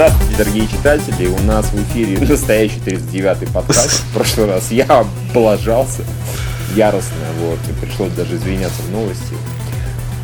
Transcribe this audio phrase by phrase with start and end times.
[0.00, 1.26] Здравствуйте, дорогие читатели.
[1.26, 4.02] У нас в эфире настоящий 39-й подкаст.
[4.04, 4.86] В прошлый раз я
[5.30, 6.04] облажался
[6.74, 9.34] яростно, вот, и пришлось даже извиняться в новости.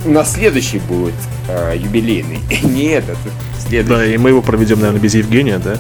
[0.07, 1.13] У нас следующий будет
[1.51, 2.41] э, юбилейный.
[2.63, 3.19] Не этот,
[3.69, 3.91] следующий.
[3.91, 5.77] Да, и мы его проведем, наверное, без Евгения, да?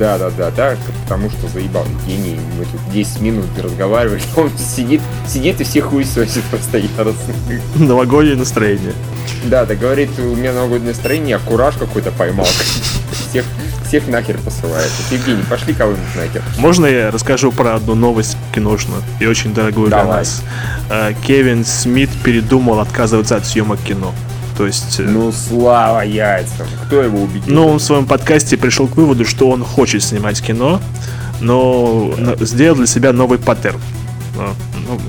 [0.00, 2.40] Да, да, да, да, потому что заебал Евгений.
[2.58, 4.22] Мы тут 10 минут разговаривали.
[4.36, 7.34] Он сидит, сидит и всех хуесосит просто яростно.
[7.76, 8.94] Новогоднее настроение.
[9.44, 12.46] Да, да, говорит, у меня новогоднее настроение, а кураж какой-то поймал.
[13.28, 13.44] Всех,
[13.86, 14.90] всех нахер посылает.
[15.10, 16.42] Евгений, пошли кого-нибудь нахер.
[16.56, 20.20] Можно я расскажу про одну новость киношную и очень дорогую для Давай.
[20.20, 20.42] нас?
[20.88, 24.14] Э, Кевин Смит передумал отказываться от съемок кино.
[24.60, 26.66] То есть, э, Ну, слава яйцам.
[26.84, 27.54] Кто его убедил?
[27.54, 30.82] ну, он в своем подкасте пришел к выводу, что он хочет снимать кино,
[31.40, 33.80] но сделал для себя новый паттерн.
[34.36, 34.52] А,
[34.86, 35.00] ну,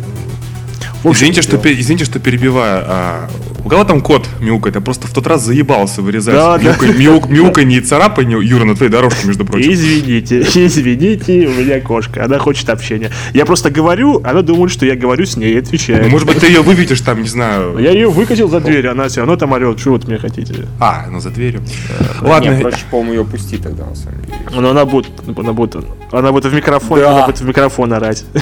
[1.03, 2.85] в общем, Извините, что, извините, что перебиваю.
[2.87, 3.29] А,
[3.63, 4.75] у кого там кот мяукает?
[4.75, 6.63] Я просто в тот раз заебался вырезать Да, да.
[6.63, 9.71] мяуканье, мяук- мяуканье и царапанье, Юра, на твоей дорожке, между прочим.
[9.71, 13.11] Извините, извините, у меня кошка, она хочет общения.
[13.33, 16.03] Я просто говорю, она думает, что я говорю с ней и отвечаю.
[16.03, 17.77] Ну, Может быть, ты ее выведешь там, не знаю.
[17.79, 20.67] Я ее выкатил за дверь, она все равно там орет, что вы от меня хотите.
[20.79, 21.61] А, ну за дверью.
[22.21, 24.33] Не, Ладно, проще, по-моему, ее пустить тогда, на самом деле.
[24.61, 25.75] Но она будет, она будет,
[26.11, 27.11] она будет в микрофон, Да.
[27.17, 28.25] она будет в микрофон орать.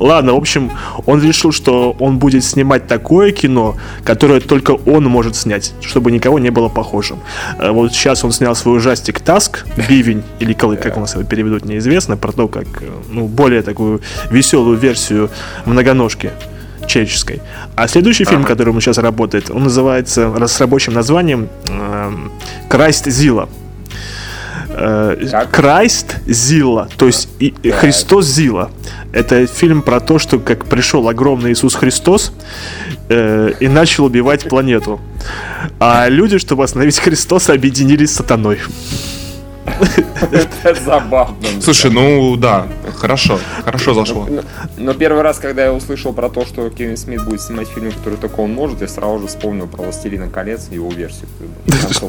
[0.00, 0.70] Ладно, в общем,
[1.06, 6.38] он решил, что он будет снимать такое кино, которое только он может снять, чтобы никого
[6.38, 7.18] не было похожим.
[7.58, 11.64] Э, Вот сейчас он снял свой ужастик Таск, Бивень, или как у нас его переведут,
[11.64, 15.30] неизвестно, про то, как, э, ну, более такую веселую версию
[15.66, 16.30] многоножки
[16.86, 17.42] человеческой.
[17.76, 18.48] А следующий фильм, Ага.
[18.48, 22.32] который он сейчас работает, он называется с рабочим названием эм,
[22.68, 23.48] Крайст Зила.
[24.80, 25.46] Э?
[25.50, 27.74] Крайст Зила, то есть и- Так.
[27.80, 28.70] Христос Зила.
[29.12, 32.32] Это фильм про то, что как пришел огромный Иисус Христос
[33.08, 35.00] э, и начал убивать планету.
[35.80, 38.58] А люди, чтобы остановить Христоса, объединились с сатаной.
[40.64, 41.36] Это забавно.
[41.60, 44.28] слушай, ну да, хорошо, хорошо зашло.
[44.76, 48.16] Но, первый раз, когда я услышал про то, что Кевин Смит будет снимать фильм, который
[48.16, 51.28] только он может, я сразу же вспомнил про «Властелина колец» и его версию.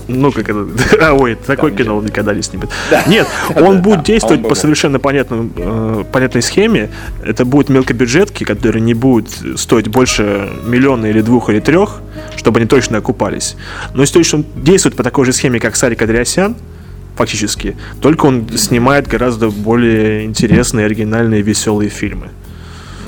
[0.07, 0.67] Ну, как это...
[1.01, 2.69] А, ой, такое Там, кино он никогда не снимет.
[3.07, 6.89] Нет, он будет действовать по совершенно э, понятной схеме.
[7.23, 12.01] Это будут мелкобюджетки, которые не будут стоить больше миллиона или двух или трех,
[12.35, 13.55] чтобы они точно окупались.
[13.93, 16.55] Но если он действует по такой же схеме, как Сарик Андреасян,
[17.15, 22.29] фактически, только он снимает гораздо более интересные, оригинальные, веселые фильмы.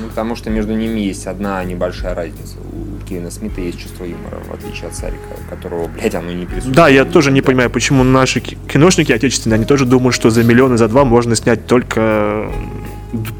[0.01, 2.55] Ну, потому что между ними есть одна небольшая разница.
[2.71, 5.19] У Кевина Смита есть чувство юмора, в отличие от Сарика,
[5.49, 6.75] которого, блядь, оно не присутствует.
[6.75, 10.43] Да, я тоже не понимаю, почему наши ки- киношники отечественные, они тоже думают, что за
[10.43, 12.49] миллион и за два можно снять только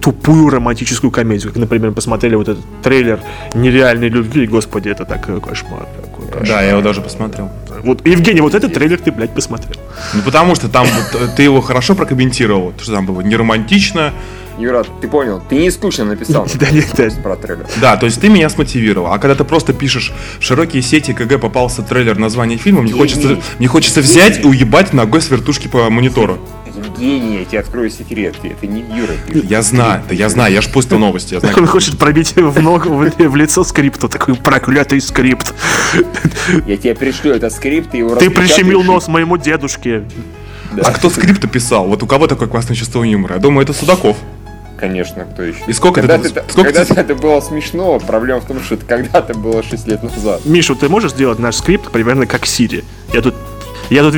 [0.01, 1.50] тупую романтическую комедию.
[1.51, 3.21] Как, например, посмотрели вот этот трейлер
[3.53, 5.88] нереальной любви, господи, это такой кошмар.
[6.31, 6.47] Кошмар.
[6.47, 7.50] Да, я его даже посмотрел.
[7.84, 9.75] Вот, Евгений, вот этот трейлер ты, блядь, посмотрел.
[10.14, 14.14] Ну потому что там вот, э, ты его хорошо прокомментировал, что там было не романтично.
[14.58, 17.09] Юра, ты понял, ты не скучно написал Да нет, да.
[17.24, 17.66] про трейлер.
[17.80, 19.12] Да, то есть ты меня смотивировал.
[19.12, 23.40] А когда ты просто пишешь в широкие сети КГ попался трейлер названия фильма, мне хочется,
[23.58, 26.38] мне хочется взять и уебать ногой с вертушки по монитору.
[26.86, 29.50] Евгений, я тебе открою секрет, это не Юра пишет.
[29.50, 31.56] Я знаю, да я знаю, я ж постил новости, я знаю.
[31.58, 35.53] Он хочет пробить в ногу, в, в лицо скрипту, такой проклятый скрипт.
[36.66, 40.03] Я тебе пришлю этот скрипт, и его Ты прищемил нос моему дедушке.
[40.74, 40.84] Да.
[40.88, 41.88] А кто скрипты писал?
[41.88, 43.36] Вот у кого такое классное чувство юмора?
[43.36, 44.18] Я думаю, это Судаков.
[44.80, 45.59] Конечно, кто еще?
[45.68, 48.75] И сколько когда ты- ты, сколько когда ты- это было смешно, проблема в том, что
[48.75, 50.42] это когда-то было 6 лет назад.
[50.46, 52.84] Миша, ты можешь сделать наш скрипт примерно как Сири?
[53.13, 53.36] Я тут,
[53.91, 54.16] я тут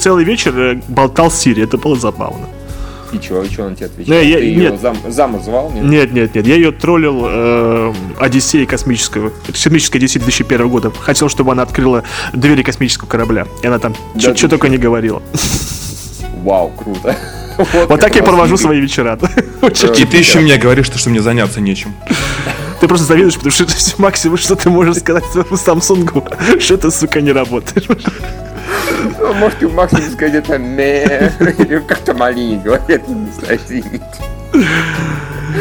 [0.00, 2.46] целый вечер э, болтал с Сири, это было забавно.
[3.12, 4.14] И чё, и чё он тебе отвечал?
[4.14, 4.80] Не, я- ты ее нет.
[4.80, 5.70] зам- замуж звал?
[5.70, 5.84] Нет?
[5.84, 10.92] Нет, нет, нет, я ее троллил э, Одиссеей космического, космической Одиссеи 2001 года.
[10.98, 13.46] Хотел, чтобы она открыла двери космического корабля.
[13.62, 15.22] И она там Да что только не говорила.
[16.42, 17.14] Вау, круто.
[17.58, 19.18] Вот как так я провожу свои вечера.
[19.62, 21.94] И ты еще мне говоришь, что мне заняться нечем.
[22.80, 26.24] Ты просто завидуешь, потому что это максимум, что ты можешь сказать своему Самсунгу,
[26.58, 27.86] что ты, сука, не работаешь.
[29.18, 31.02] Ну, Может, ты максимум сказать это не,
[31.64, 34.00] или как-то маленько говорят, не извините.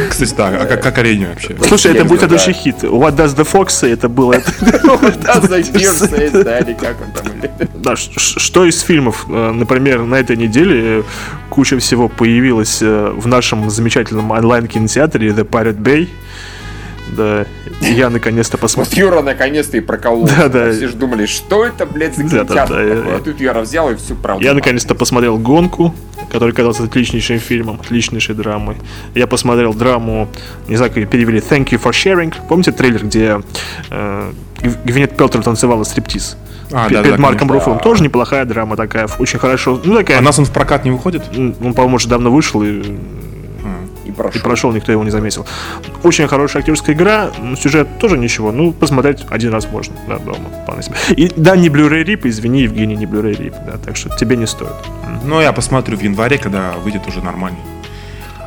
[0.10, 1.56] Кстати, так, а как, как оленю вообще?
[1.68, 2.84] Слушай, это будет следующий хит.
[2.84, 3.92] What does the fox say?
[3.94, 4.34] Это было...
[4.34, 4.52] это-
[5.24, 10.38] Да, зайдем, да, или как он там, Да, что из фильмов, э, например, на этой
[10.38, 11.04] неделе
[11.50, 16.08] куча всего появилась э, в нашем замечательном онлайн-кинотеатре The Pirate Bay.
[17.12, 17.46] Да,
[17.82, 19.08] я наконец-то Вот посмотрел.
[19.08, 20.28] Юра наконец-то и проколол.
[20.28, 20.72] Да, да.
[20.72, 23.16] Все же думали, что это, блядь, за Да, да, да, я-?
[23.16, 24.44] А тут Юра взял и всю правду.
[24.44, 25.94] Я наконец-то посмотрел гонку
[26.32, 28.78] который казался отличнейшим фильмом, отличнейшей драмой.
[29.16, 30.30] Я посмотрел драму,
[30.70, 32.34] не знаю, как ее перевели, Thank You for Sharing.
[32.48, 33.42] Помните трейлер, где
[33.90, 34.32] э,
[34.86, 36.38] Гвинет Пелтер танцевала стриптиз?
[36.72, 37.54] А, Пе- да, Перед да, Марком конечно.
[37.56, 37.80] Руффалом.
[37.80, 39.82] Тоже неплохая драма такая, очень хорошо.
[39.84, 41.24] Ну, такая, А у нас он в прокат не выходит?
[41.36, 42.82] он, по-моему, уже давно вышел и
[44.30, 44.50] И и прошел.
[44.50, 45.46] прошел, никто его не заметил.
[46.04, 50.84] Очень хорошая актерская игра, сюжет тоже ничего, ну, посмотреть один раз можно, да, дома, вполне
[50.84, 50.96] себе.
[51.10, 54.48] И да, не Blu-ray рип, извини, Евгений, не Blu-ray рип, да, так что тебе не
[54.48, 54.72] стоит.
[55.24, 57.60] Ну, я посмотрю в январе, когда выйдет уже нормальный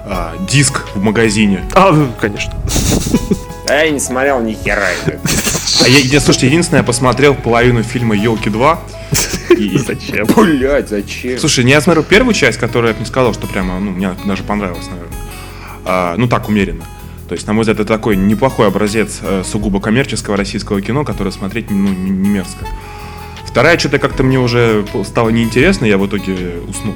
[0.07, 1.65] а, диск в магазине.
[1.75, 2.55] А, ну, конечно.
[3.67, 4.89] А я не смотрел ни хера.
[5.83, 8.79] А я, я, слушайте, единственное, я посмотрел половину фильма «Елки 2».
[9.57, 10.27] И, Зачем?
[10.37, 11.39] Блять, зачем?
[11.39, 14.15] Слушай, не я смотрел первую часть, которая, я бы не сказал, что прямо, ну, мне
[14.27, 15.14] даже понравилась, наверное.
[15.85, 16.85] А, ну, так, умеренно.
[17.29, 21.31] То есть, на мой взгляд, это такой неплохой образец э, сугубо коммерческого российского кино, которое
[21.31, 22.67] смотреть, ну, не, мерзко.
[23.47, 26.37] Вторая что-то как-то мне уже стало неинтересно, я в итоге
[26.69, 26.95] уснул.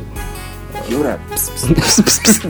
[0.88, 1.18] Юра,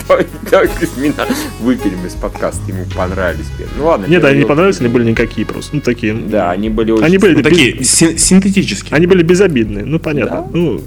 [0.06, 1.26] давай, давай имена
[1.60, 3.46] выпилим из подкаста, ему понравились.
[3.76, 4.06] Ну ладно.
[4.06, 5.74] Нет, они не понравились, они были никакие просто.
[5.74, 6.14] Ну, такие.
[6.14, 7.04] Да, они были очень...
[7.04, 8.94] Они были Ну, такие син- синтетические.
[8.94, 10.48] Они были безобидные, ну, понятно.
[10.52, 10.80] Ну,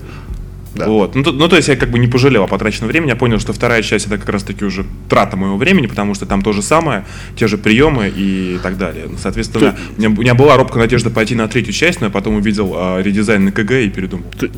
[0.75, 0.87] да.
[0.87, 1.15] Вот.
[1.15, 3.09] Ну, то, ну, то есть я как бы не пожалел о потраченном времени.
[3.09, 6.25] Я понял, что вторая часть это как раз таки уже трата моего времени, потому что
[6.25, 9.07] там то же самое, те же приемы и так далее.
[9.09, 12.11] Ну, Соответственно, у меня, у меня была робкая надежда пойти на третью часть, но я
[12.11, 14.25] потом увидел а, редизайн на КГ и передумал.
[14.39, 14.51] Ты-.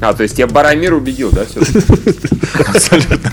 [0.00, 1.42] А, то есть тебя Барамир убедил, да?
[2.74, 3.32] Абсолютно.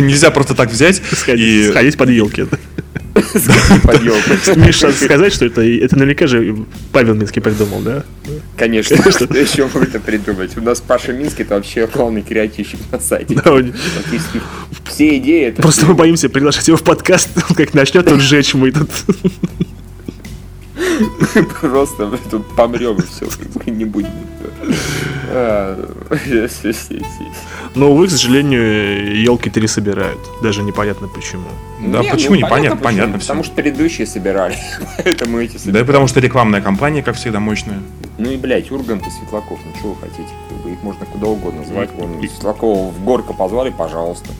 [0.00, 1.68] Нельзя, просто так взять и...
[1.70, 2.46] сходить под елки.
[4.56, 8.04] Миша, сказать, что это, это наверняка же Павел Минский придумал, да?
[8.56, 10.56] Конечно, что еще можно придумать?
[10.56, 13.34] У нас Паша Минский, это вообще главный креативщик на сайте.
[13.34, 14.40] Да, он- Практически
[14.90, 15.60] все идеи это...
[15.62, 18.88] Просто мы боимся приглашать его в подкаст, он как начнет тут сжечь мы тут.
[21.60, 23.26] Просто мы тут помрем и все,
[23.70, 24.10] не будет.
[25.34, 25.78] А,
[27.74, 30.18] Но, увы, к сожалению, елки 3 собирают.
[30.42, 31.48] Даже непонятно почему.
[31.80, 32.34] Да, почему?
[32.34, 32.84] ну, Непонятно, почему.
[32.84, 33.18] понятно.
[33.18, 34.56] Потому что предыдущие собирали,
[35.04, 35.86] поэтому эти Да и собирали.
[35.86, 37.80] потому что рекламная кампания, как всегда, мощная.
[38.18, 40.28] Ну и, блядь, Ургант и Светлаков, ну чего вы хотите?
[40.70, 41.90] Их можно куда угодно звать.
[41.96, 44.30] Вон, Светлакова в Горько позвали, пожалуйста.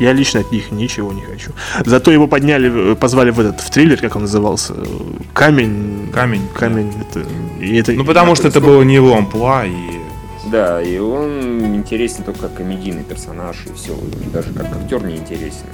[0.00, 1.52] Я лично от них ничего не хочу.
[1.84, 4.84] Зато его подняли, э, позвали в этот, в триллер, как он назывался, э,
[5.32, 6.10] Камень.
[6.12, 6.48] Камень.
[6.54, 6.92] Камень.
[7.00, 7.24] Это,
[7.60, 10.02] и это, Ну, потому что это было не его амплуа, и...
[10.50, 13.96] Да, и он интересен только как комедийный персонаж, и все.
[14.32, 15.66] Даже как актер не интересен.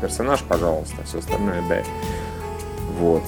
[0.00, 1.82] Персонаж, пожалуйста, все остальное, да.
[2.98, 3.22] Вот.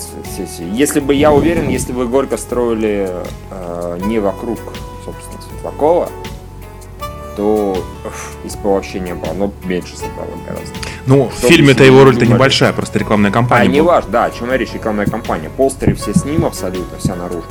[0.59, 3.09] Если бы, я уверен, если бы Горько строили
[3.51, 4.59] э, не вокруг,
[5.05, 6.11] собственно, Светлакова,
[7.37, 7.77] то
[8.45, 10.75] если бы вообще не было, оно меньше собрало гораздо.
[11.07, 13.95] Ну, в фильме-то его роль-то небольшая, просто рекламная А, кампания не была.
[13.95, 15.51] важно, да, о чем речь, рекламная кампания.
[15.57, 17.51] Постеры все с ним абсолютно, вся наружка.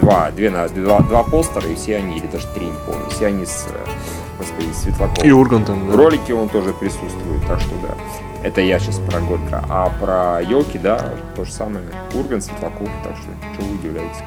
[0.00, 3.26] Два, две, на- два, два постера, и все они, или даже три, не помню, все
[3.26, 3.90] они с, э,
[4.38, 5.26] господи, с Светлаковым.
[5.28, 5.90] И Ургантом.
[5.90, 7.94] В ролике он тоже присутствует, так что да.
[8.42, 9.64] Это я сейчас про Горько.
[9.68, 11.84] А про елки, да, то же самое.
[12.14, 14.18] Ургант, Светлаков, так что что вы удивляетесь?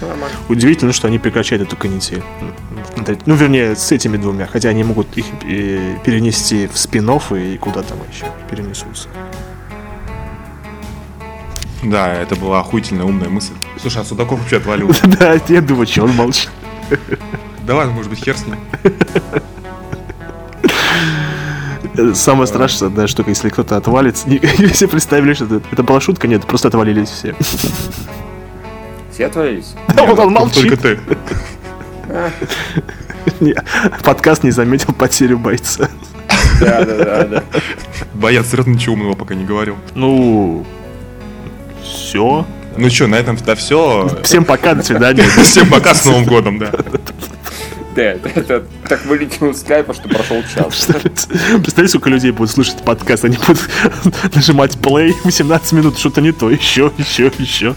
[0.00, 0.34] Все нормально.
[0.48, 2.22] Удивительно, что они прекращают эту канитель.
[3.26, 4.46] Ну, вернее, с этими двумя.
[4.46, 9.08] Хотя они могут их э, перенести в спин и куда там еще перенесутся.
[11.82, 13.52] Да, это была охуительная умная мысль.
[13.78, 14.90] Слушай, а Судаков вообще отвалил.
[15.18, 16.50] Да, я думаю, что он молчит.
[17.66, 18.56] Да ладно, может быть, хер с ним.
[22.14, 24.26] Самое страшное, да, штука, если кто-то отвалится.
[24.30, 24.38] не-
[24.72, 27.34] Все представили, что это, это была шутка, нет, просто отвалились все.
[29.20, 29.74] Все отвалились?
[29.88, 30.80] Вот он Только молчит.
[30.80, 30.98] ты.
[33.40, 33.54] Не,
[34.02, 35.90] Подкаст не заметил потерю бойца.
[36.60, 37.42] Да, да, да, да.
[38.12, 39.76] Боец серьезно ничего умного пока не говорил.
[39.94, 40.66] Ну,
[41.82, 42.46] все.
[42.76, 44.10] Ну что, на этом да все.
[44.24, 45.22] Всем пока, до свидания.
[45.22, 46.70] Всем пока с Новым годом, да.
[47.94, 50.86] Да, это, это так вылетел из скайпа, что прошел час.
[50.86, 53.68] Представляете, сколько людей будут слушать подкаст, они будут
[54.34, 57.74] нажимать play 18 минут, что-то не то, еще, еще, еще.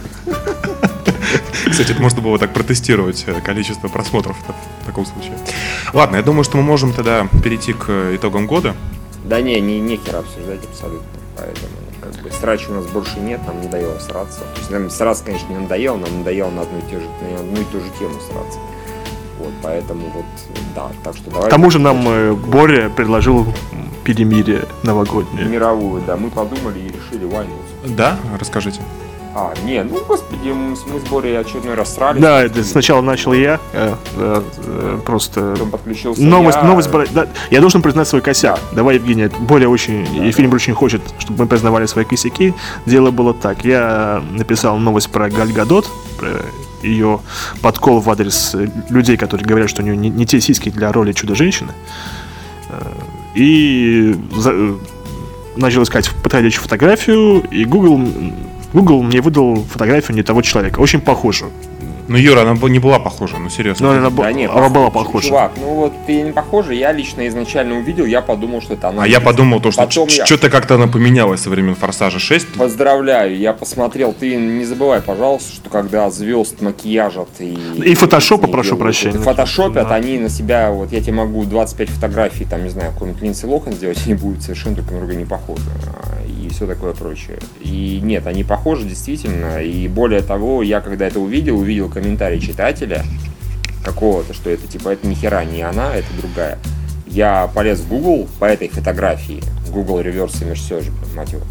[1.69, 4.37] Кстати, это можно было так протестировать э, количество просмотров
[4.81, 5.37] в таком случае.
[5.93, 8.75] Ладно, я думаю, что мы можем тогда перейти к итогам года.
[9.23, 11.07] Да не, не, нехер обсуждать абсолютно.
[11.37, 11.67] Поэтому,
[12.01, 14.39] как бы, срача у нас больше нет, нам надоело сраться.
[14.39, 17.39] То есть, нам сраться, конечно, не надоело, нам надоело на одну и, те же, на
[17.39, 18.59] одну и ту же тему сраться.
[19.39, 20.25] Вот, поэтому вот,
[20.75, 21.49] да, так что давайте...
[21.49, 23.47] К тому же нам э, Боря предложил
[24.03, 25.45] перемирие новогоднее.
[25.45, 27.55] Мировую, да, мы подумали и решили вайнуть.
[27.85, 28.81] Да, расскажите.
[29.35, 32.21] А, не, ну, господи, мы, с- Борей очередной раз срались.
[32.21, 36.63] Да, это сначала начал я, э, э, э, просто Потом подключился Новость, я.
[36.63, 38.59] новость, бра- да, я должен признать свой косяк.
[38.73, 42.53] Давай, Евгений, более очень, и фильм очень хочет, чтобы мы признавали свои косяки.
[42.85, 43.65] Дело было так.
[43.65, 45.87] Я написал новость про Галь Гадот,
[46.19, 46.29] про
[46.83, 47.19] ее
[47.61, 48.55] подкол в адрес
[48.89, 51.71] людей, которые говорят, что у нее не, не те сиськи для роли чудо-женщины.
[52.69, 52.91] Э,
[53.33, 54.73] и за, э,
[55.55, 57.99] начал искать подходящую фотографию, и Google,
[58.73, 61.51] Google мне выдал фотографию не того человека, очень похожую.
[62.07, 63.93] Ну, Юра, она не была похожа, ну серьезно.
[63.93, 65.27] Ну, она, Да нет, она была похожа.
[65.27, 69.03] Чувак, ну вот ты не похожа, я лично изначально увидел, я подумал, что это она.
[69.03, 72.53] А я подумал, то, что Потом я- что-то как-то она поменялась со времен Форсажа 6.
[72.57, 77.57] Поздравляю, я посмотрел, ты не забывай, пожалуйста, что когда звезд макияжат и...
[77.85, 79.17] И фотошопа, прошу прощения.
[79.19, 79.95] Фотошопят, Да.
[79.95, 83.73] они на себя, вот я тебе могу 25 фотографий, там, не знаю, какой-нибудь Линдси Лохан
[83.73, 85.63] сделать, они будут совершенно друг на друга не похожи.
[85.87, 87.39] а, И все такое прочее.
[87.61, 89.61] И нет, они похожи действительно.
[89.63, 93.05] И более того, я когда это увидел, увидел комментарий читателя
[93.83, 96.57] какого-то, что это типа, это ни хера не она, это другая.
[97.07, 101.43] Я полез в Google по этой фотографии, Google Reverse Image Search, мать его,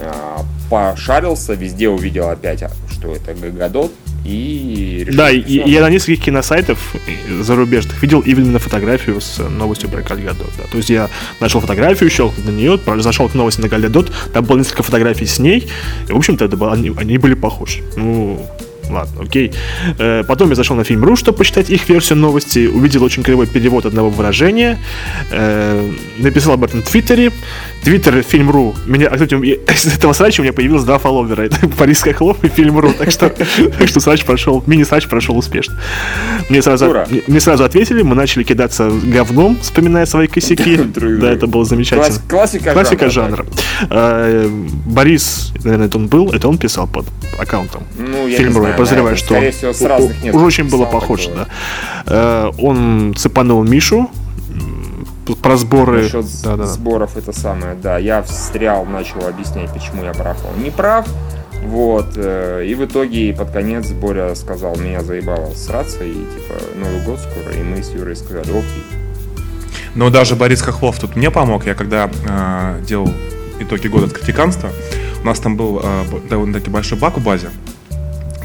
[0.00, 3.92] а, пошарился, везде увидел опять, а, что это Гагадот,
[4.24, 6.76] и решил, Да, и, я на нескольких киносайтах
[7.06, 10.50] э, зарубежных видел именно фотографию с э, новостью про Гальгадот.
[10.58, 10.64] Да.
[10.70, 11.08] То есть я
[11.40, 15.38] нашел фотографию, щелкнул на нее, зашел к новости на Гальгадот, там было несколько фотографий с
[15.38, 15.70] ней,
[16.08, 17.82] и, в общем-то, это было- они, они были похожи.
[17.96, 18.44] Ну,
[18.90, 19.52] ладно, окей.
[19.98, 23.86] Э, потом я зашел на фильм.ру, чтобы почитать их версию новости, увидел очень кривой перевод
[23.86, 24.78] одного выражения,
[25.30, 27.32] э, написал об этом в Твиттере.
[27.84, 31.42] Твиттер фильм.ру, меня, а, кстати, из этого срача у меня появилось два фолловера.
[31.42, 33.28] Это Борис Хохлов и фильм.ру, так что,
[33.78, 35.78] так что срач прошел, мини-срач прошел успешно.
[36.48, 40.76] Мне сразу, мне, мне сразу ответили, мы начали кидаться говном, вспоминая свои косяки.
[40.76, 42.08] Да, это было замечательно.
[42.08, 43.36] Класс- классика, Классика жанра.
[43.36, 43.46] жанра.
[43.90, 44.48] Э,
[44.86, 47.06] Борис, наверное, это он был, это он писал под
[47.38, 47.84] аккаунтом.
[47.96, 51.46] Ну, я Фильм.ру, я подозреваю, что всего, с разных уж очень было похоже, да.
[52.06, 54.10] Э, Он цепанул Мишу
[55.36, 56.02] про сборы.
[56.02, 57.98] Насчет Да, да, сборов это самое, да.
[57.98, 61.06] Я встрял, начал объяснять, почему я прав, он не прав.
[61.64, 67.04] Вот, э, и в итоге под конец Боря сказал, меня заебало сраться, и типа Новый
[67.04, 68.84] год скоро, и мы с Юрой сказали, окей.
[69.94, 71.66] Но даже Борис Хохлов тут мне помог.
[71.66, 73.10] Я когда э, делал
[73.58, 74.70] итоги года от критиканства,
[75.20, 77.50] у нас там был э, довольно-таки большой баг в базе.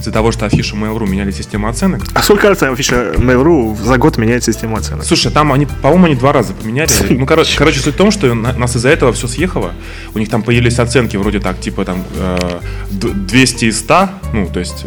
[0.03, 2.01] Из-за того, что афиша Mail.ru меняли систему оценок.
[2.13, 5.05] А сколько раз афиша Mail.ru за год меняет систему оценок?
[5.05, 6.89] Слушай, там они, по-моему, они два раза поменяли.
[7.09, 9.71] Ну, короче, короче, суть в том, что на- нас из-за этого все съехало.
[10.13, 12.59] У них там появились оценки вроде так, типа там э,
[12.91, 14.83] д- 200 из 100, ну, то есть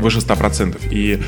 [0.00, 0.76] выше 100%.
[0.90, 1.20] И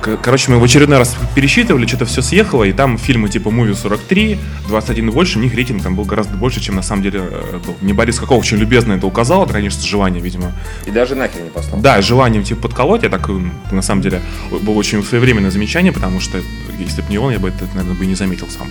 [0.00, 4.38] Короче, мы в очередной раз пересчитывали, что-то все съехало, и там фильмы типа Муви 43,
[4.68, 7.58] 21 и больше, у них рейтинг там был гораздо больше, чем на самом деле э,
[7.64, 7.76] был.
[7.80, 10.52] Мне Борис Каков очень любезно это указал, это, конечно, с желанием, видимо.
[10.86, 11.80] И даже нахер не послал.
[11.80, 13.28] Да, желанием типа подколоть, я так,
[13.70, 16.40] на самом деле, было очень своевременное замечание, потому что
[16.78, 18.68] если бы не он, я бы это, наверное, бы и не заметил сам.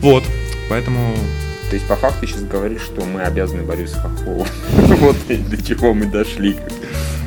[0.00, 0.24] Вот,
[0.68, 1.14] поэтому...
[1.70, 4.46] То есть по факту сейчас говоришь, что мы обязаны Борису Хохлову.
[5.00, 6.56] Вот до чего мы дошли.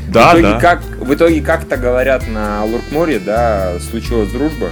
[0.09, 0.59] Да, в итоге, да.
[0.59, 4.69] Как, в итоге, как-то говорят на Луркморе, да, случилась дружба.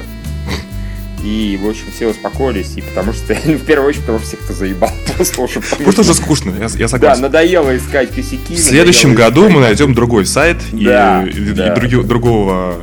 [1.24, 4.54] И, в общем, все успокоились, и потому что, в первую очередь, потому что всех кто
[4.54, 5.62] заебал просто уже.
[5.62, 7.22] потому что- уже скучно, я, я Да, согласен.
[7.22, 8.56] надоело искать косяки.
[8.56, 11.76] В следующем году искать- мы найдем другой сайт и, Да, и- и да.
[11.76, 12.76] други- другого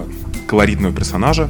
[0.46, 1.48] колоритного персонажа.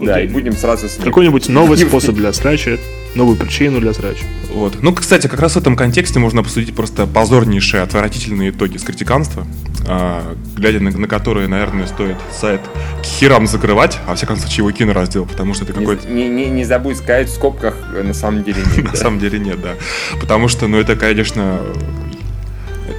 [0.00, 1.04] Да, и будем сразу с ним.
[1.06, 2.78] Какой-нибудь новый способ для срача,
[3.14, 4.24] новую причину для срача.
[4.52, 4.78] Вот.
[4.82, 9.46] Ну, кстати, как раз в этом контексте можно обсудить просто позорнейшие, отвратительные итоги скритиканства,
[9.86, 12.60] а, глядя на, на которые, наверное, стоит сайт
[13.02, 16.08] к херам закрывать, а во всяком случае его кинораздел, потому что это какой-то...
[16.08, 18.84] не, не- не забудь сказать в скобках, э, на самом деле нет.
[18.92, 19.74] На самом деле нет, да.
[20.20, 21.60] Потому что, ну, это, конечно,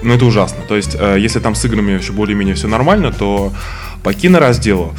[0.04, 0.60] ну, это ужасно.
[0.68, 3.54] То есть, э, если там с играми еще более-менее все нормально, то
[4.04, 4.94] по киноразделу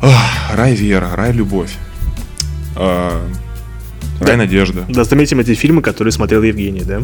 [0.00, 1.74] ах, рай вера, рай любовь,
[2.76, 3.20] э,
[4.20, 4.84] рай надежда.
[4.88, 7.00] Да, заметим эти фильмы, которые смотрел Евгений, да?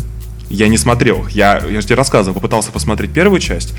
[0.50, 1.26] Я не смотрел.
[1.30, 3.74] Я, я же тебе рассказывал, попытался посмотреть первую часть.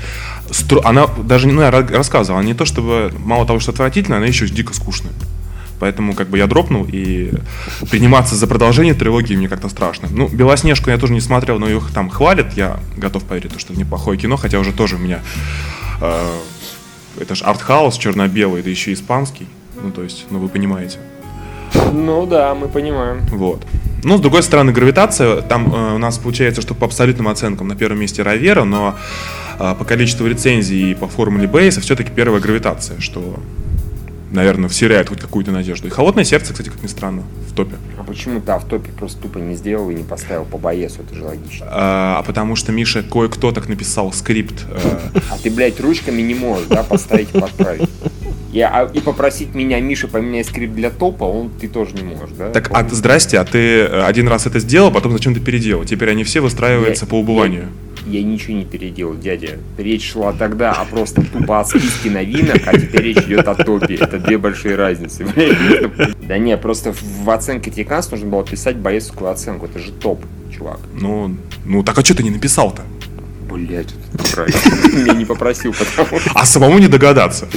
[0.50, 4.18] Стру- Она даже, ну, я ра- рассказывал, она не то чтобы, мало того, что отвратительная,
[4.18, 5.12] она еще дико скучная.
[5.78, 7.32] Поэтому как бы я дропнул, и
[7.90, 10.08] приниматься за продолжение трилогии мне как-то страшно.
[10.10, 12.54] Ну, «Белоснежку» я тоже не смотрел, но их там хвалят.
[12.56, 15.20] Я готов поверить, что это неплохое кино, хотя уже тоже у меня...
[16.00, 16.38] э,
[17.20, 19.46] это же артхаус черно-белый, да еще и испанский.
[19.82, 20.98] Ну, то есть, ну, вы понимаете.
[21.92, 23.20] Ну да, мы понимаем.
[23.30, 23.62] Вот.
[24.04, 27.74] Ну, с другой стороны, гравитация, там э, у нас получается, что по абсолютным оценкам на
[27.74, 28.94] первом месте Равера, но
[29.58, 33.40] э, по количеству рецензий и по формуле Бейса все-таки первая гравитация, что,
[34.30, 35.88] наверное, вселяет хоть какую-то надежду.
[35.88, 37.76] И холодное сердце, кстати, как ни странно, в топе.
[37.98, 41.00] А почему ты в топе просто тупо не сделал и не поставил по боесу?
[41.02, 41.66] Это же логично.
[41.68, 44.66] А, а потому что Миша кое-кто так написал скрипт.
[44.70, 44.98] э,
[45.30, 47.88] А ты, блядь, ручками не можешь, да, поставить и подправить.
[48.56, 52.34] И, а- и попросить меня, Миша, поменяй скрипт для топа, он ты тоже не можешь,
[52.38, 52.50] да?
[52.52, 55.84] так, а, здрасте, а ты э, один раз это сделал, потом зачем ты переделал?
[55.84, 57.66] Теперь они все выстраиваются Я- по убыванию.
[58.06, 59.58] Я ничего не переделал, дядя.
[59.76, 63.96] Речь шла тогда о просто тупо о списке новинок, а теперь речь идет о топе.
[63.96, 65.26] Это две большие разницы.
[66.26, 69.66] Да не, просто в оценке Тиканс нужно было писать боецкую оценку.
[69.66, 70.24] Это же топ,
[70.56, 70.78] чувак.
[70.98, 71.36] Ну,
[71.66, 72.82] ну так а что ты не написал-то?
[73.56, 73.88] Блять,
[74.92, 76.30] меня не попросил, потому что...
[76.34, 77.48] А самому не догадаться.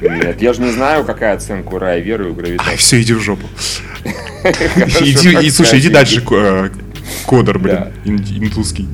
[0.00, 2.76] Нет, я же не знаю, какая оценка у Рая Веры и у Ай, Гравитации.
[2.76, 3.46] все, иди в жопу.
[5.00, 6.70] Иди, слушай, иди дальше, э,
[7.26, 7.90] кодер, блин, Да.
[8.04, 8.88] ин- интузский.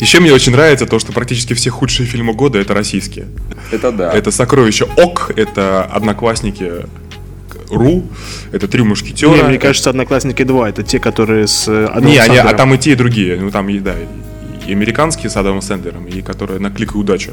[0.00, 3.26] Еще мне очень нравится то, что практически все худшие фильмы года это российские.
[3.72, 4.12] Это да.
[4.12, 6.70] Это «Сокровище ОК», это «Одноклассники
[7.70, 8.04] РУ»,
[8.52, 9.34] это «Три мушкетера».
[9.34, 12.78] Не, мне кажется, Одноклассники 2 это те, которые с э, Не, они, а там и
[12.78, 13.38] те, и другие.
[13.40, 13.94] Ну, там, и, да,
[14.66, 17.32] и американские с Адамом Сэндлером, и которые на клик и удачу.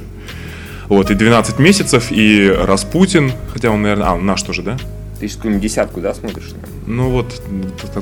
[0.90, 4.78] Вот, и 12 месяцев, и Распутин, хотя он, наверное, а, наш тоже, да?
[5.20, 6.52] Ты сейчас какую-нибудь десятку, да, смотришь?
[6.52, 6.74] наверное?
[6.86, 7.42] Ну вот,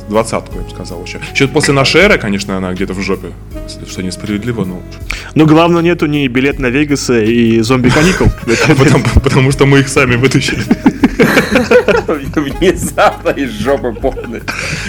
[0.09, 1.19] двадцатку, я бы сказал еще.
[1.33, 3.27] Еще после нашей эры, конечно, она где-то в жопе,
[3.87, 4.81] что несправедливо, но...
[5.35, 8.27] Но главное, нету ни билет на Вегаса и зомби каникул.
[8.77, 10.63] Потому, потому что мы их сами вытащили.
[12.35, 14.41] Внезапно из жопы полной.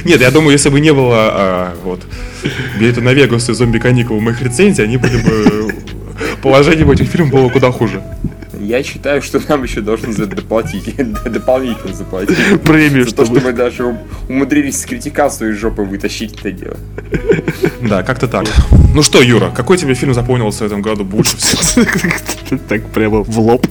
[0.05, 2.01] Нет, я думаю, если бы не было а, вот
[2.79, 5.75] билета на Вегас и зомби каникул моих рецензий, они были бы...
[6.43, 8.03] Положение в этих фильмах было куда хуже.
[8.61, 10.95] Я считаю, что нам еще должны за это доплатить.
[11.25, 12.37] Дополнительно заплатить.
[12.63, 13.41] Премию, За то, что чтобы...
[13.41, 13.99] мы даже ум-
[14.29, 16.77] умудрились с критикацию из жопы вытащить это дело.
[17.81, 18.47] Да, как-то так.
[18.95, 21.85] Ну что, Юра, какой тебе фильм запомнился в этом году больше всего?
[22.69, 23.67] Так прямо в лоб.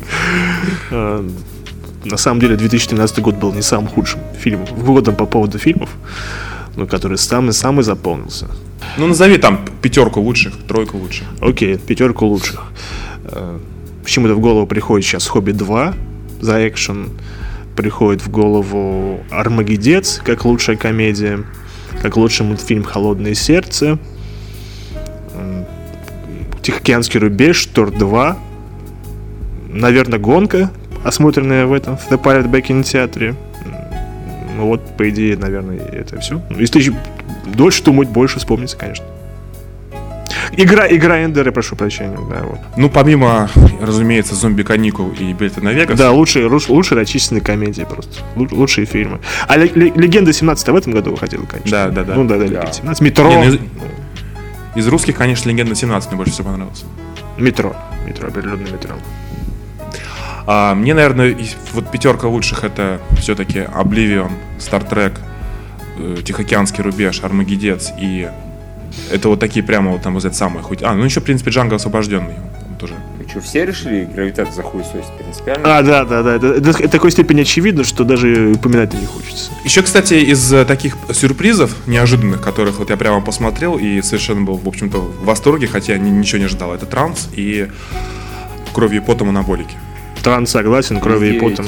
[2.03, 4.65] На самом деле, 2013 год был не самым худшим фильмом.
[4.65, 5.89] Годом по поводу фильмов,
[6.75, 8.47] ну, который самый-самый запомнился.
[8.97, 11.27] Ну, назови там пятерку лучших, тройку лучших.
[11.41, 12.63] Окей, пятерку лучших.
[13.25, 13.59] Э,
[14.03, 15.93] Почему-то в голову приходит сейчас «Хобби 2»
[16.41, 17.09] за экшен.
[17.75, 21.43] Приходит в голову «Армагеддец» как лучшая комедия.
[22.01, 23.99] Как лучший мультфильм «Холодное сердце».
[26.61, 28.35] «Тихоокеанский рубеж», «Тор 2».
[29.69, 30.71] Наверное, «Гонка»,
[31.03, 33.35] осмотренная в этом, в The Pirate Bay кинотеатре.
[34.57, 36.41] Ну вот, по идее, наверное, это все.
[36.51, 36.93] Если еще
[37.45, 39.05] дольше думать, больше вспомнится, конечно.
[40.53, 42.59] Игра, игра Эндера, прошу прощения, да, вот.
[42.77, 43.49] Ну, помимо,
[43.81, 45.97] разумеется, зомби каникул и билета на Вегас.
[45.97, 48.21] Да, лучшие, луч- лучшие начисленные комедии просто.
[48.35, 49.19] Лу- Лучшие фильмы.
[49.47, 51.71] А «Ле- Ле- Легенда 17 в этом году выходила, конечно.
[51.71, 52.15] Да, да, да.
[52.15, 52.45] Ну да, да, Да.
[52.47, 53.01] Легенда 17.
[53.01, 53.27] Метро.
[53.29, 53.59] Не, ну, из,
[54.75, 56.85] из русских, конечно, Легенда 17 мне больше всего понравился.
[57.37, 57.75] Метро.
[58.07, 58.95] Метро, определенно метро.
[60.47, 61.35] А, мне, наверное,
[61.73, 65.13] вот пятерка лучших это все-таки Обливион, Стартрек,
[66.23, 68.29] Тихоокеанский рубеж, Армагеддец и
[69.11, 70.83] это вот такие прямо вот там вот это самое хоть.
[70.83, 72.35] А, ну еще, в принципе, Джанго освобожденный.
[72.69, 72.95] Он тоже.
[73.17, 74.83] Вы что, все решили гравитацию за хуй
[75.17, 75.77] принципиально?
[75.77, 76.35] А, да, да, да.
[76.35, 79.51] Это, это такой степени очевидно, что даже упоминать не хочется.
[79.63, 84.55] Еще, кстати, из э, таких сюрпризов неожиданных, которых вот я прямо посмотрел и совершенно был,
[84.55, 87.69] в общем-то, в восторге, хотя ни- ничего не ожидал, это транс и
[88.73, 89.75] кровью и потом анаболики.
[90.23, 91.65] Транс согласен, крови и потом.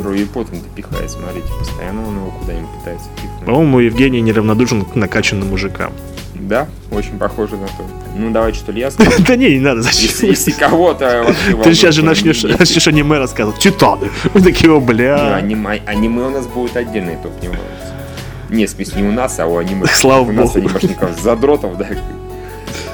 [0.00, 3.44] Кровью и потом допихает, смотрите, постоянно он его куда-нибудь пытается пихнуть.
[3.46, 5.92] По-моему, Евгений неравнодушен к накачанным мужикам.
[6.34, 7.84] Да, очень похоже на то.
[8.16, 9.10] Ну, давай что-то я скажу.
[9.26, 10.28] Да не, не надо, зачем?
[10.28, 13.60] если кого-то вообще Ты сейчас же начнешь, не- начнешь аниме рассказывать.
[13.60, 14.10] Титаны.
[14.34, 15.36] Мы такие, о, бля.
[15.36, 17.48] аниме, аниме у нас будет отдельный топ, не.
[18.56, 19.86] Не, в смысле, не у нас, а у аниме.
[19.94, 20.66] Слава у нас богу.
[20.68, 21.88] анимешников, задротов, да.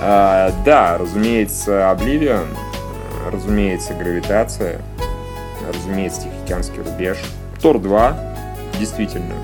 [0.01, 2.47] А, да, разумеется, Обливион,
[3.31, 4.81] разумеется, Гравитация,
[5.73, 7.19] разумеется, Тихоокеанский рубеж.
[7.61, 8.17] Тор 2,
[8.79, 9.35] действительно.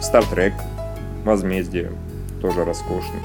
[0.00, 0.52] Стартрек,
[1.24, 1.90] Возмездие,
[2.40, 3.20] тоже роскошный.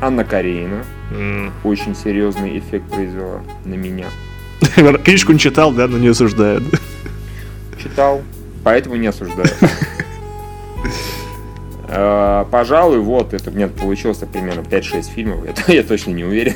[0.00, 1.52] Анна Каренина, М.
[1.64, 4.06] очень серьезный эффект произвела на меня.
[5.04, 6.62] Книжку не читал, да, но не осуждают.
[7.82, 8.22] Читал,
[8.62, 9.48] поэтому не осуждаю.
[11.88, 16.54] Э, Пожалуй, вот, это у меня получилось примерно 5-6 фильмов, это я точно не уверен.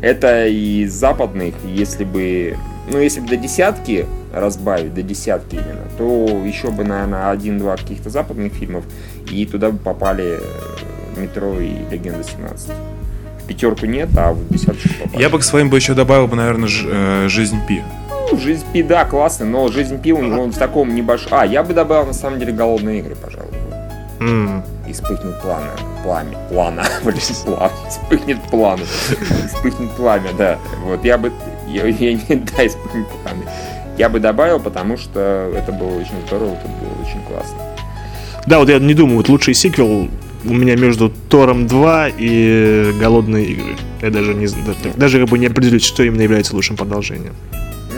[0.00, 2.56] Это из западных, если бы,
[2.90, 8.10] ну, если бы до десятки разбавить, до десятки именно, то еще бы, наверное, один-два каких-то
[8.10, 8.84] западных фильмов,
[9.30, 12.72] и туда бы попали э, «Метро» и «Легенда 17».
[13.42, 15.20] В пятерку нет, а в десятку попали.
[15.20, 17.82] Я бы к своим бы еще добавил бы, наверное, э, жизнь Пи.
[18.30, 21.28] Ну, жизнь Пи, да, классно, но жизнь Пи у него в таком небольшом...
[21.32, 23.50] А, я бы добавил, на самом деле, голодные игры, пожалуй.
[24.28, 24.62] М.
[24.86, 25.70] И вспыхнет пламя.
[26.02, 26.38] Пламя.
[26.48, 26.84] Плана.
[27.04, 27.70] Блин, пламя.
[27.88, 28.84] Вспыхнет пламя.
[29.48, 30.58] Вспыхнет пламя, да.
[30.84, 31.32] Вот я бы...
[31.68, 32.20] Я, я не...
[32.28, 33.44] Да, вспыхнет пламя.
[33.98, 37.58] Я бы добавил, потому что это было очень здорово, это было очень классно.
[38.46, 40.08] Да, вот я не думаю, вот лучший сиквел
[40.44, 43.76] у меня между Тором 2 и Голодные игры.
[44.00, 47.34] Я даже не знаю, даже, даже как бы не определюсь, что именно является лучшим продолжением.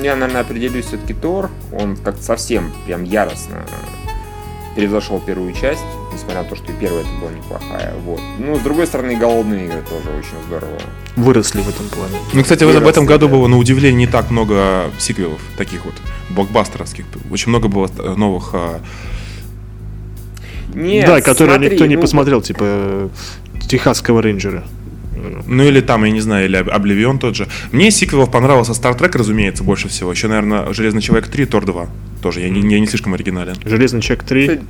[0.03, 1.51] Я, наверное, определюсь все-таки Тор.
[1.73, 3.65] Он как-то совсем прям яростно
[4.75, 5.83] превзошел первую часть,
[6.13, 7.95] несмотря на то, что и первая это была неплохая.
[8.05, 8.21] Вот.
[8.39, 10.79] Ну, с другой стороны, голодные игры тоже очень здорово.
[11.17, 12.17] Выросли в этом плане.
[12.33, 13.33] Ну, кстати, в, Выросли, в этом году да.
[13.35, 15.95] было на удивление не так много сиквелов, таких вот
[16.31, 17.05] блокбастеровских.
[17.31, 18.81] Очень много было э, новых а,
[20.75, 23.11] Нет, да, которые смотри, никто не ну, посмотрел, типа
[23.69, 24.65] Техасского рейнджера.
[25.47, 27.49] Ну или там, я не знаю, или Обливион тот же.
[27.73, 30.11] Мне из сиквелов понравился Star Trek, разумеется, больше всего.
[30.11, 31.89] Еще, наверное, Железный человек 3, Тор 2.
[32.23, 33.57] Тоже, я не, я не слишком оригинален.
[33.65, 34.49] Железный человек 3.
[34.49, 34.63] Кстати,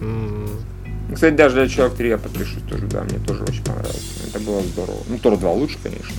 [1.15, 4.23] Кстати, даже для Человек 3 я подпишусь тоже, да, мне тоже очень понравилось.
[4.29, 4.99] Это было здорово.
[5.09, 6.15] Ну, Тор 2 лучше, конечно.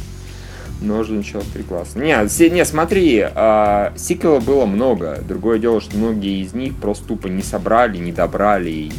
[0.82, 2.02] Но Железный Человек 3 классно.
[2.02, 5.22] Не, не смотри, а, сиквелов было много.
[5.28, 8.92] Другое дело, что многие из них просто тупо не собрали, не добрали и,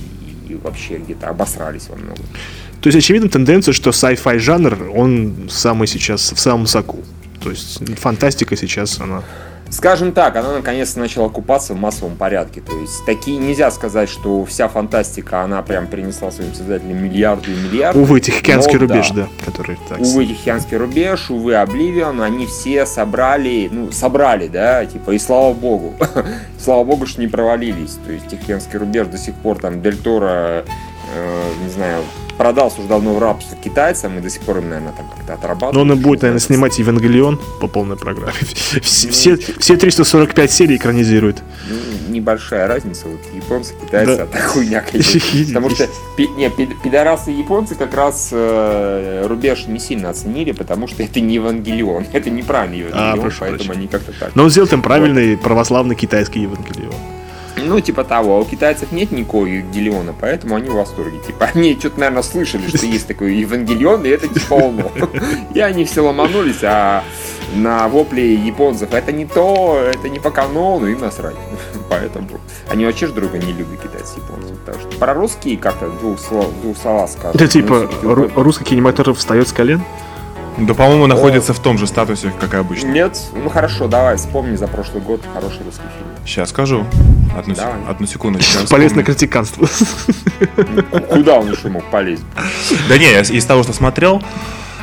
[0.48, 2.24] и вообще где-то обосрались во многом.
[2.80, 6.98] То есть, очевидно, тенденция, что sci-fi жанр, он самый сейчас в самом соку.
[7.42, 9.22] То есть, фантастика сейчас, она...
[9.68, 12.60] Скажем так, она наконец-то начала купаться в массовом порядке.
[12.60, 17.54] То есть такие нельзя сказать, что вся фантастика, она прям принесла своим создателям миллиарды и
[17.54, 17.98] миллиарды.
[17.98, 19.22] Увы, Тихоокеанский Но рубеж, да.
[19.22, 19.98] да, который так...
[19.98, 25.94] Увы, Тихоокеанский рубеж, увы, Обливион, они все собрали, ну, собрали, да, типа, и слава богу.
[26.60, 27.98] слава богу, что не провалились.
[28.06, 30.64] То есть Тихоокеанский рубеж до сих пор там Дель Торо,
[31.14, 32.04] э, не знаю,
[32.36, 35.74] продался уже давно в рабство китайцам, и до сих пор им, наверное, там как-то отрабатывают.
[35.74, 38.32] Но он и будет, наверное, снимать Евангелион по полной программе.
[38.82, 41.42] Все, Ну, все, все 345 серий экранизирует.
[41.68, 41.76] Ну,
[42.12, 43.06] небольшая разница.
[43.08, 44.22] Вот японцы, китайцы, Да.
[44.24, 44.84] а так хуйня.
[45.48, 51.02] Потому что не, пи- пидорасы японцы как раз э, рубеж не сильно оценили, потому что
[51.02, 52.06] это не Евангелион.
[52.12, 53.78] Это неправильный Евангелион, прошу поэтому прощения.
[53.78, 54.34] они как-то так.
[54.34, 56.94] Но он сделал там правильный православный китайский Евангелион.
[57.56, 58.36] Ну, типа того.
[58.36, 61.18] А у китайцев нет никакого Евангелиона, поэтому они в восторге.
[61.26, 64.90] Типа, они что-то, наверное, слышали, что есть такой Евангелион, и это типа оно.
[65.54, 67.02] И они все ломанулись, а
[67.54, 71.36] на вопли японцев это не то, это не по канону, им насрать.
[71.90, 72.28] Поэтому
[72.68, 74.54] они вообще ж друга не любят китайцы и японцы.
[74.54, 77.36] Потому что про русские как-то двух слов, двух словах скажут.
[77.36, 79.82] Это типа русский кинематограф встает с колен?
[80.58, 82.88] Да, по-моему, находится в том же статусе, как и обычно.
[82.88, 83.20] Нет?
[83.34, 86.15] Ну хорошо, давай, вспомни за прошлый год хороший русский фильм.
[86.26, 86.84] Сейчас скажу.
[87.38, 87.80] Одну, сек- Давай.
[87.88, 88.40] одну секунду.
[88.40, 89.04] сейчас Полезное вспомню.
[89.04, 89.68] критиканство.
[91.10, 92.24] Куда он еще мог полезть?
[92.88, 94.22] Да не, из того, что смотрел,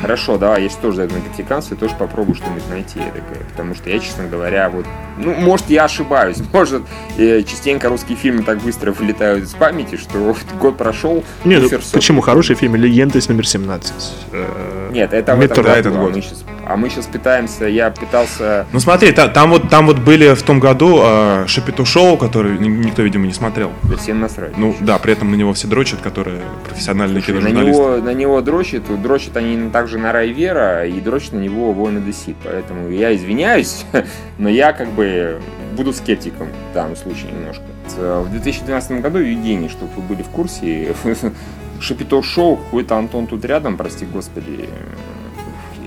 [0.04, 3.42] Хорошо, давай, я сейчас тоже зайду на критиканство тоже попробую что-нибудь найти эдакое.
[3.50, 4.84] Потому что я, честно говоря, вот...
[5.16, 6.36] Ну, может, я ошибаюсь.
[6.52, 6.82] Может,
[7.16, 11.24] э, частенько русские фильмы так быстро вылетают из памяти, что вот год прошел...
[11.46, 12.20] Нет, ну, почему?
[12.20, 13.92] Хороший фильм «Легенда из номер 17».
[14.32, 16.14] Э, Нет, это в этом году, этот а год.
[16.14, 16.44] мы сейчас...
[16.66, 17.66] А мы сейчас пытаемся...
[17.66, 18.66] Я пытался...
[18.72, 22.58] Ну смотри, та- там, вот, там вот были в том году э, Шапито Шоу, который
[22.58, 23.70] ни- никто, видимо, не смотрел.
[23.82, 24.56] Да всем насрать.
[24.56, 27.82] Ну да, при этом на него все дрочат, которые профессиональные Слушай, на киножурналисты.
[27.82, 32.00] него, на него дрочат, дрочат они также на Рай Вера и дрочат на него Воины
[32.00, 32.36] Десит.
[32.44, 33.84] Поэтому я извиняюсь,
[34.38, 35.40] но я как бы
[35.76, 37.62] буду скептиком в данном случае немножко.
[37.96, 40.94] В 2012 году, Евгений, чтобы вы были в курсе,
[41.80, 44.68] Шапито Шоу, какой-то Антон тут рядом, прости господи,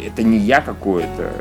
[0.05, 1.31] это не я какой-то,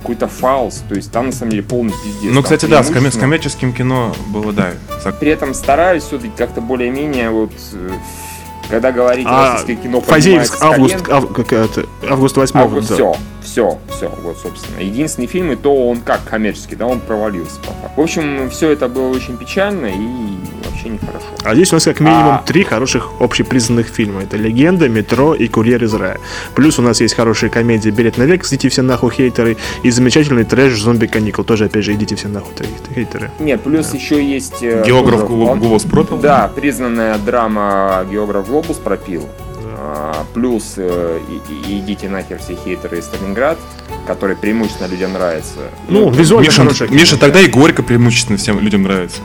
[0.00, 2.32] какой-то фаус, то есть там на самом деле полный пиздец.
[2.32, 4.72] Ну, кстати, да, с, коме- с коммерческим кино было, да.
[5.20, 7.90] При этом стараюсь все-таки как-то более-менее вот э,
[8.68, 12.94] когда говорить А, российское кино Фазеевск, август, ав- как это, август 8 август, да.
[12.94, 14.80] все, все, все, вот, собственно.
[14.80, 17.92] Единственный фильм, и то он как коммерческий, да, он провалился пока.
[17.96, 21.26] В общем, все это было очень печально и вообще нехорошо.
[21.44, 24.22] А здесь у нас как минимум А- три хороших общепризнанных фильма.
[24.22, 26.18] Это «Легенда», «Метро» и «Курьер из рая».
[26.54, 30.44] Плюс у нас есть хорошая комедия «Билет на век», идите все нахуй хейтеры, и замечательный
[30.44, 31.44] трэш «Зомби каникул».
[31.44, 32.52] Тоже, опять же, идите все нахуй
[32.94, 33.30] хейтеры.
[33.38, 34.62] Нет, плюс еще есть...
[34.62, 36.18] э, Географ Голос пропил.
[36.18, 39.28] Да, признанная драма «Географ Глобус» пропил.
[39.80, 43.58] А, Плюс э, и- и- идите нахер все хейтеры из Сталинград,
[44.06, 45.70] который преимущественно людям нравится.
[45.88, 49.20] Ну, визуально Миша, хорошая Миша, тогда и Горько преимущественно всем людям нравится.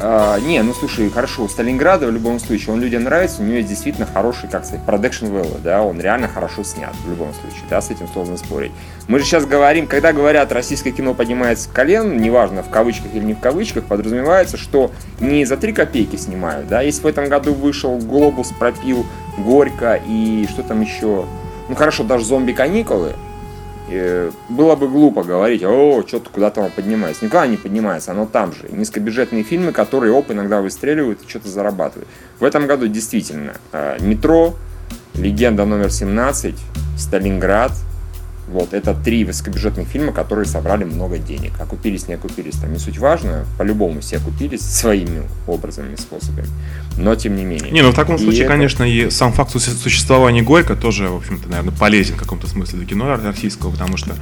[0.00, 3.68] А, не, ну слушай, хорошо, Сталинграда в любом случае, он людям нравится, у него есть
[3.68, 7.80] действительно хороший, как сказать, продакшн value, да, он реально хорошо снят в любом случае, да,
[7.80, 8.70] с этим сложно спорить.
[9.08, 13.24] Мы же сейчас говорим, когда говорят, российское кино поднимается с колен, неважно, в кавычках или
[13.24, 17.52] не в кавычках, подразумевается, что не за три копейки снимают, да, если в этом году
[17.52, 19.04] вышел Глобус, пропил
[19.36, 21.24] Горько и что там еще,
[21.68, 23.14] ну хорошо, даже зомби-каникулы,
[24.48, 27.24] было бы глупо говорить, о, что-то куда-то оно поднимается.
[27.24, 28.68] Никуда не поднимается, оно там же.
[28.70, 32.08] Низкобюджетные фильмы, которые оп, иногда выстреливают и что-то зарабатывают.
[32.38, 34.54] В этом году действительно э, «Метро»,
[35.14, 36.54] «Легенда номер 17»,
[36.98, 37.72] «Сталинград»,
[38.50, 41.52] вот, это три высокобюджетных фильма, которые собрали много денег.
[41.60, 43.44] Окупились, не окупились, там не суть важно.
[43.58, 46.46] По-любому все окупились своими образами и способами.
[46.96, 47.70] Но тем не менее.
[47.70, 51.08] Не, ну в таком И случае, это- конечно, и сам факт су- существования Горько тоже,
[51.08, 54.14] в общем-то, наверное, полезен в каком-то смысле для кино российского, потому что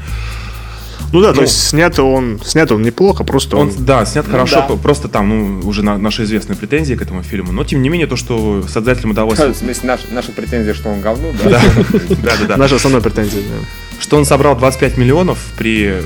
[1.12, 3.68] Ну да, то есть снят он, снят он неплохо, просто он...
[3.68, 4.74] Он, да, снят хорошо, да.
[4.76, 7.52] просто там, ну, уже на- наши известные претензии к этому фильму.
[7.52, 9.38] Но, тем не менее, то, что создателям В удалось...
[9.38, 11.50] смысле, наш- наша претензия, что он говно, да?
[11.50, 11.60] Да,
[11.92, 12.56] да, да, да.
[12.56, 13.66] Наша основная претензия, да.
[14.00, 16.02] Что он собрал 25 миллионов при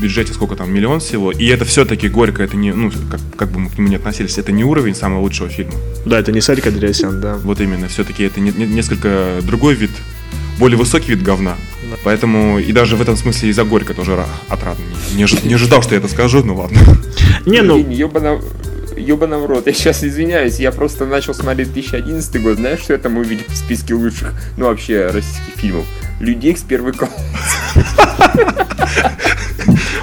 [0.00, 1.30] бюджете сколько там, миллион всего.
[1.30, 4.38] И это все-таки горько, это не, ну, как, как бы мы к нему не относились,
[4.38, 5.72] это не уровень самого лучшего фильма.
[6.04, 7.34] Да, это не Сарик Андреасян, да.
[7.36, 9.90] Вот именно, все-таки это не- не- несколько другой вид,
[10.58, 11.56] более высокий вид говна.
[12.02, 14.84] Поэтому и даже в этом смысле из-за горько тоже ра- отрадно.
[15.14, 16.78] Не, не не ожидал, что я это скажу, ну ладно.
[17.46, 18.40] Не, ну, ёбана...
[18.96, 22.98] Ёбана в рот, я сейчас извиняюсь, я просто начал смотреть 2011 год, знаешь, что я
[22.98, 25.84] там увидел в списке лучших, ну вообще, российских фильмов?
[26.20, 27.10] Людей с первый класс.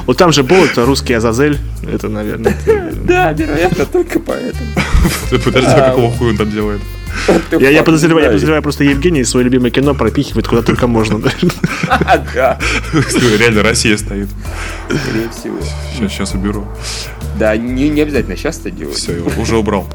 [0.06, 1.58] вот там же был это русский Азазель,
[1.90, 2.56] это, наверное.
[3.06, 4.70] Да, вероятно, только поэтому.
[5.30, 6.82] Подожди, а какого хуя он там делает?
[7.60, 11.20] Я, я подозреваю, я подозреваю, просто Евгений свое любимое кино пропихивает куда только можно.
[11.20, 11.32] да.
[12.34, 12.60] Да,
[13.38, 14.30] Реально Россия стоит.
[14.88, 15.58] скорее всего.
[15.94, 16.66] Сейчас, сейчас уберу.
[17.38, 18.96] Да, не, не обязательно сейчас это делать.
[18.96, 19.88] Все, уже убрал.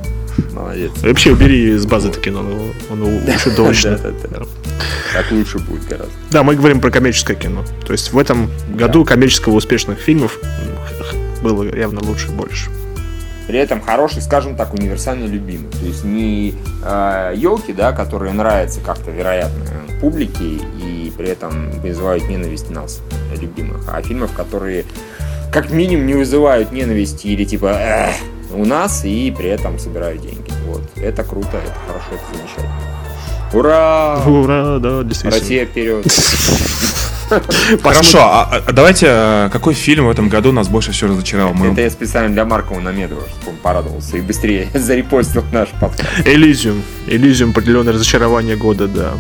[0.53, 0.91] Молодец.
[1.03, 2.41] Вообще убери из базы это кино,
[2.91, 3.99] оно лучше точно.
[5.13, 6.13] Так лучше будет гораздо.
[6.31, 7.65] Да, мы говорим про коммерческое кино.
[7.87, 10.39] То есть в этом году коммерческого успешных фильмов
[11.43, 12.71] было явно лучше больше.
[13.47, 15.71] При этом хороший, скажем так, универсально любимый.
[15.71, 16.55] То есть не
[17.37, 19.65] елки, да, которые нравятся как-то, вероятно,
[20.01, 23.01] публике и при этом вызывают ненависть нас,
[23.41, 24.85] любимых, а фильмов, которые
[25.53, 28.11] как минимум не вызывают ненависти или типа
[28.53, 30.51] у нас и при этом собирают деньги.
[30.67, 30.83] Вот.
[30.97, 32.75] Это круто, это хорошо, это замечательно.
[33.53, 34.23] Ура!
[34.27, 35.41] Ура, да, действительно.
[35.41, 36.05] Россия вперед!
[37.83, 41.55] Хорошо, а, а давайте, а, какой фильм в этом году нас больше всего разочаровал?
[41.55, 46.09] Мы- Это я специально для Маркова Намедова, чтобы он порадовался и быстрее зарепостил наш подкаст.
[46.25, 46.83] Элизиум.
[47.09, 49.13] Элизиум определенное разочарование года, да.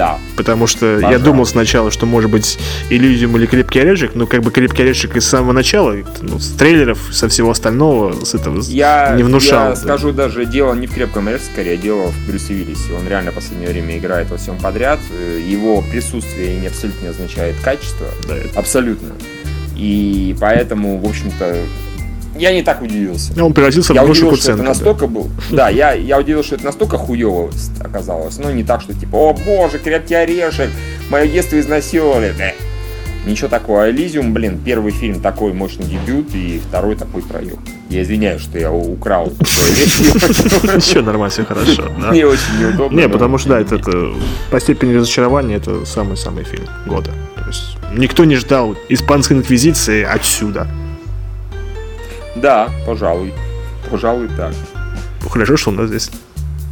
[0.00, 0.18] Да.
[0.34, 1.24] Потому что я Пожалуйста.
[1.24, 2.58] думал сначала, что может быть
[2.88, 6.98] Элизиум или Крепкий орешек, но как бы Крепкий орешек из самого начала, ну, с трейлеров,
[7.12, 9.68] со всего остального, с этого Я, не внушал.
[9.70, 12.94] я скажу даже, дело не в крепком орешке, скорее, дело в Брюсе Уиллисе.
[12.98, 15.00] Он реально в последнее время играет во всем подряд.
[15.10, 18.06] Э, Его присутствие не абсолютно не означает качество.
[18.26, 19.08] Да, это- Абсолютно.
[19.76, 21.56] И поэтому, в общем-то,
[22.36, 23.32] я не так удивился.
[23.42, 24.62] Он превратился Я в удивился, что это Куценко.
[24.62, 24.68] да.
[24.68, 25.28] настолько был.
[25.50, 28.38] Да, я, я удивился, что это настолько хуево оказалось.
[28.38, 30.70] Но не так, что типа, о боже, крепкий орешек,
[31.10, 32.32] мое детство изнасиловали.
[32.38, 32.52] Да.
[33.26, 33.90] Ничего такого.
[33.90, 37.58] Элизиум, блин, первый фильм такой мощный дебют, и второй такой проеб.
[37.90, 39.30] Я извиняюсь, что я украл.
[39.40, 41.90] Ничего, нормально, все хорошо.
[41.98, 42.96] Мне очень неудобно.
[42.98, 43.78] Не, потому что, да, это
[44.50, 47.10] по степени разочарования это самый-самый фильм года.
[47.36, 50.66] То есть никто не ждал испанской инквизиции отсюда.
[52.36, 53.32] Да, пожалуй.
[53.90, 54.54] Пожалуй, так.
[55.28, 56.10] Хорошо, что у нас здесь...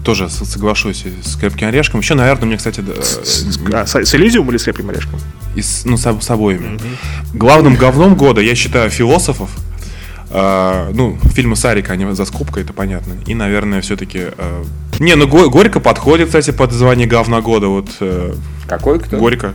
[0.05, 2.01] Тоже с- соглашусь с крепким орешком.
[2.01, 3.45] Еще, наверное, мне, кстати, да, С,
[3.75, 5.21] а, с, с Элизиум или с Крепким орешком?
[5.55, 6.79] и с, ну, с, с обоими.
[7.35, 9.51] Главным говном года я считаю философов.
[10.31, 13.15] А, ну, фильмы Сарика, они за скобкой, это понятно.
[13.27, 14.27] И, наверное, все-таки...
[14.99, 17.67] не, ну Го- Горько подходит, кстати, под звание говна года.
[17.69, 18.35] Вот э,
[18.67, 19.19] Какой кто?
[19.19, 19.53] Горько.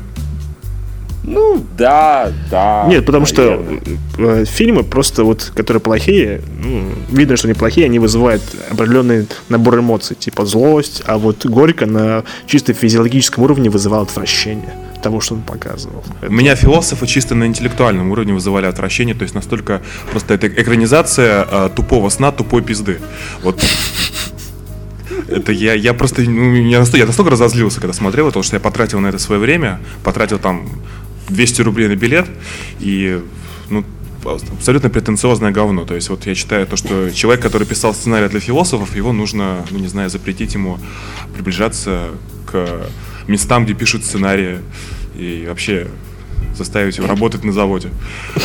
[1.24, 2.86] Ну, да, да.
[2.88, 3.82] Нет, потому что наверное.
[4.18, 9.80] э, фильмы просто вот, которые плохие, ну, видно, что они плохие, они вызывают определенный набор
[9.80, 15.42] эмоций, типа злость, а вот Горько на чисто физиологическом уровне вызывал отвращение тому, что он
[15.42, 16.04] показывал.
[16.22, 19.82] У меня философы чисто на интеллектуальном уровне вызывали отвращение, то есть настолько
[20.12, 23.00] просто это экранизация э, тупого сна тупой пизды.
[23.44, 23.62] Вот
[25.28, 28.60] это я, я просто, ну, я настолько, я настолько разозлился, когда смотрел, потому что я
[28.60, 30.68] потратил на это свое время, потратил там
[31.30, 32.28] 200 рублей на билет,
[32.80, 33.22] и,
[33.70, 33.84] ну,
[34.26, 35.86] абсолютно претенциозное говно.
[35.86, 39.66] То есть вот я считаю то, что человек, который писал сценарий для философов, его нужно,
[39.72, 40.80] ну не знаю, запретить ему
[41.34, 42.12] приближаться
[42.46, 42.88] к
[43.28, 44.60] местам, где пишут сценарии,
[45.16, 45.88] и вообще
[46.56, 47.90] заставить его работать на заводе.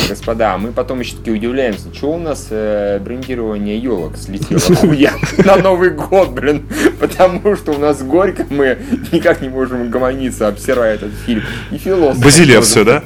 [0.07, 5.57] Господа, мы потом еще таки удивляемся, что у нас э, брендирование елок слетело хуя на
[5.57, 6.67] Новый год, блин,
[6.99, 8.77] потому что у нас горько, мы
[9.11, 11.43] никак не можем гомониться, обсирая этот фильм.
[11.71, 12.21] И философ.
[12.61, 13.03] Все, да?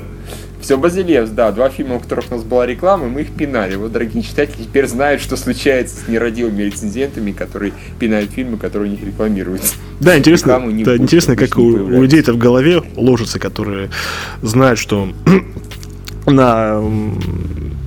[0.63, 3.75] Все, Базилевс, да, два фильма, у которых у нас была реклама, мы их пинали.
[3.75, 8.95] Вот, дорогие читатели, теперь знают, что случается с нерадивыми рецензентами, которые пинают фильмы, которые у
[8.95, 9.75] них рекламируются.
[9.99, 12.01] Да, интересно, не да, будет, интересно, как у, у появляется.
[12.01, 13.89] людей-то в голове ложится, которые
[14.41, 15.09] знают, что
[16.27, 16.81] на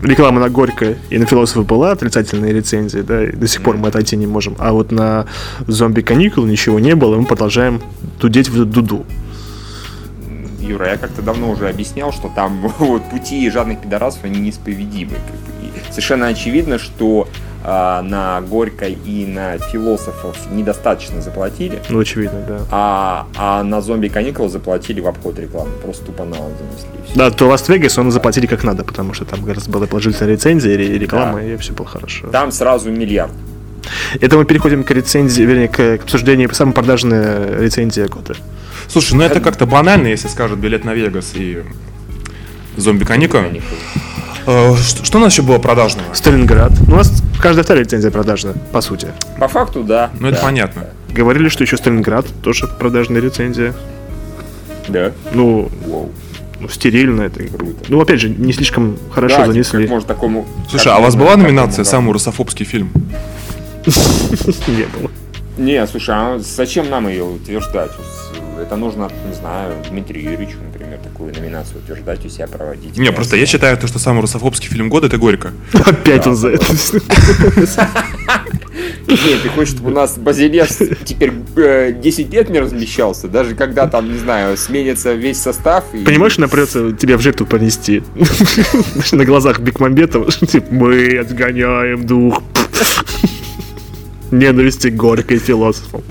[0.02, 3.88] реклама на Горько и на философа была отрицательная рецензия, да, и до сих пор мы
[3.88, 4.54] отойти не можем.
[4.58, 5.24] А вот на
[5.66, 7.80] зомби каникул ничего не было, и мы продолжаем
[8.20, 9.06] дудеть в дуду.
[10.66, 15.12] Юра, я как-то давно уже объяснял, что там вот пути жадных пидорасов, они неисповедимы.
[15.62, 17.28] И совершенно очевидно, что
[17.64, 22.60] а, на Горькой и на философов недостаточно заплатили, Ну, очевидно, да.
[22.70, 25.70] а, а на зомби каникулы заплатили в обход рекламы.
[25.82, 26.88] Просто тупо налом занесли.
[27.16, 30.74] Да, то Лас-Вегас он заплатили как надо, потому что там как раз была положительная рецензия
[30.76, 31.44] и реклама, Да.
[31.44, 32.28] и все было хорошо.
[32.28, 33.32] Там сразу миллиард.
[34.20, 38.34] Это мы переходим к рецензии, вернее, к, обсуждению самой продажная рецензия года.
[38.88, 41.62] Слушай, ну это как-то банально, если скажут билет на Вегас и
[42.76, 43.60] зомби каникулы.
[44.46, 46.12] Э, Что, у нас еще было продажного?
[46.14, 46.72] Сталинград.
[46.86, 49.08] У нас каждая вторая рецензия продажная, по сути.
[49.38, 50.10] По факту, да.
[50.20, 50.84] Ну это да, понятно.
[51.10, 53.74] Говорили, что еще Сталинград тоже продажная рецензия.
[54.88, 55.10] Да.
[55.32, 56.12] Ну, Воу.
[56.60, 57.42] ну, стерильно это.
[57.42, 57.74] Круто.
[57.88, 59.82] Ну, опять же, не слишком хорошо Да, занесли.
[59.82, 60.46] как можно такому...
[60.70, 61.90] Слушай, как а у вас была такому, номинация да.
[61.90, 62.90] «Самый русофобский фильм»?
[63.86, 65.10] Не было.
[65.58, 67.90] Не, слушай, а зачем нам ее утверждать?
[68.60, 72.96] Это нужно, не знаю, Дмитрию Юрьевичу, например, такую номинацию утверждать у себя проводить.
[72.96, 75.52] Не, просто я считаю, то, что самый русофобский фильм года это Горько.
[75.72, 76.66] Опять он за это.
[79.08, 83.86] Нет, ты хочешь, чтобы у нас Базилевс теперь э, 10 лет не размещался, даже когда
[83.86, 85.84] там, не знаю, сменится весь состав.
[85.94, 86.04] И...
[86.04, 88.02] Понимаешь, нам придется тебя в жертву понести.
[89.12, 90.30] На глазах Бекмамбетова.
[90.32, 92.42] Типа, мы отгоняем дух
[94.30, 96.02] ненависти горькой философам.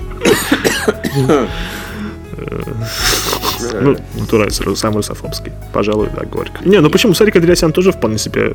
[3.72, 5.50] Ну, натурально, самый русофобский.
[5.72, 6.62] Пожалуй, да, горько.
[6.62, 7.14] Не, ну почему?
[7.14, 8.52] Сарик Андреасян тоже вполне себе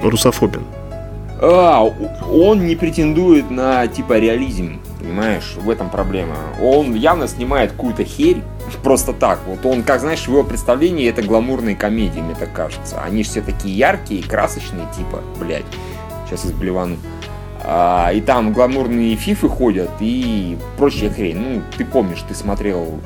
[0.00, 0.62] русофобен.
[1.40, 5.56] А, он не претендует на типа реализм, понимаешь?
[5.56, 6.36] В этом проблема.
[6.62, 8.42] Он явно снимает какую-то херь
[8.82, 9.40] просто так.
[9.46, 13.02] Вот он, как знаешь, в его представлении это гламурные комедии, мне так кажется.
[13.02, 15.64] Они же все такие яркие, красочные, типа, блядь,
[16.26, 16.96] сейчас изблевану.
[17.62, 21.38] А, и там гламурные фифы ходят и прочая хрень.
[21.38, 23.00] Ну, ты помнишь, ты смотрел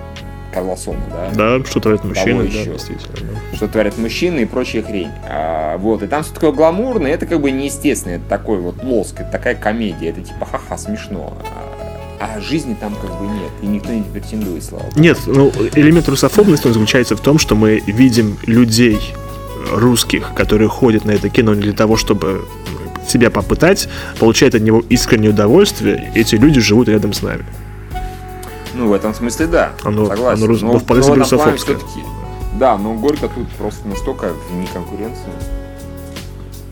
[0.52, 1.58] Карлосона, да?
[1.58, 3.30] Да, что творят мужчины, да, действительно.
[3.32, 3.56] да.
[3.56, 5.11] что творят мужчины и прочая хрень.
[5.28, 9.20] А, вот, и там все такое гламурное, это как бы неестественно, это такой вот лоск,
[9.20, 11.37] это такая комедия, это типа ха-ха, смешно.
[12.20, 15.00] А, а жизни там как бы нет, и никто не претендует, слава богу.
[15.00, 18.98] Нет, ну, элемент русофобности он заключается в том, что мы видим людей
[19.72, 22.44] русских, которые ходят на это кино не для того, чтобы
[23.06, 27.44] себя попытать, получают от него искреннее удовольствие, эти люди живут рядом с нами.
[28.78, 30.44] Ну, в этом смысле да, Оно- согласен.
[30.44, 31.76] оно Но- вполне но себе в этом плане русофобское.
[31.76, 32.04] всё-таки-
[32.54, 35.32] Да, но Горько тут просто настолько вне конкуренции.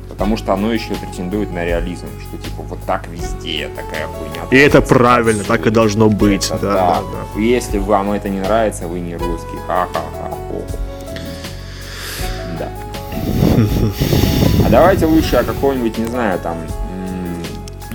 [0.09, 4.43] Потому что оно еще претендует на реализм, что типа вот так везде такая хуйня.
[4.51, 6.47] И это правильно, так и должно быть.
[6.47, 7.01] Это Да, да.
[7.35, 7.41] да.
[7.41, 9.59] Если вам это не нравится, вы не русский.
[9.67, 10.31] Ха-ха-ха.
[12.59, 12.69] Да.
[14.67, 16.57] А давайте лучше о какой-нибудь, не знаю, там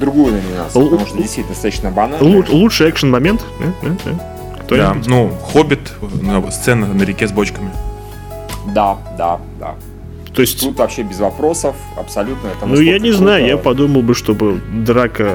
[0.02, 2.24] другую номинацию, Л- потому что действительно достаточно банально.
[2.28, 3.46] Лу- лучший экшен момент?
[3.62, 4.14] Э, э, э.
[4.78, 4.96] Да.
[5.06, 5.92] Ну, Хоббит,
[6.52, 7.72] сцена на реке с бочками.
[8.74, 9.76] Да, да, да.
[10.34, 13.50] То есть, Тут вообще без вопросов, абсолютно это ну я не знаю, круто.
[13.50, 15.26] я подумал бы, чтобы драка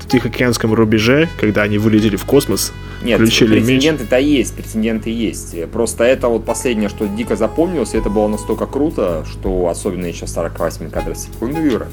[0.00, 2.72] в Тихоокеанском рубеже, когда они вылетели в космос,
[3.04, 3.66] Нет, включили меч.
[3.66, 5.70] претенденты-то есть, претенденты есть.
[5.70, 10.26] Просто это вот последнее, что дико запомнилось, и это было настолько круто, что особенно еще
[10.26, 11.86] 48 кадров Юра,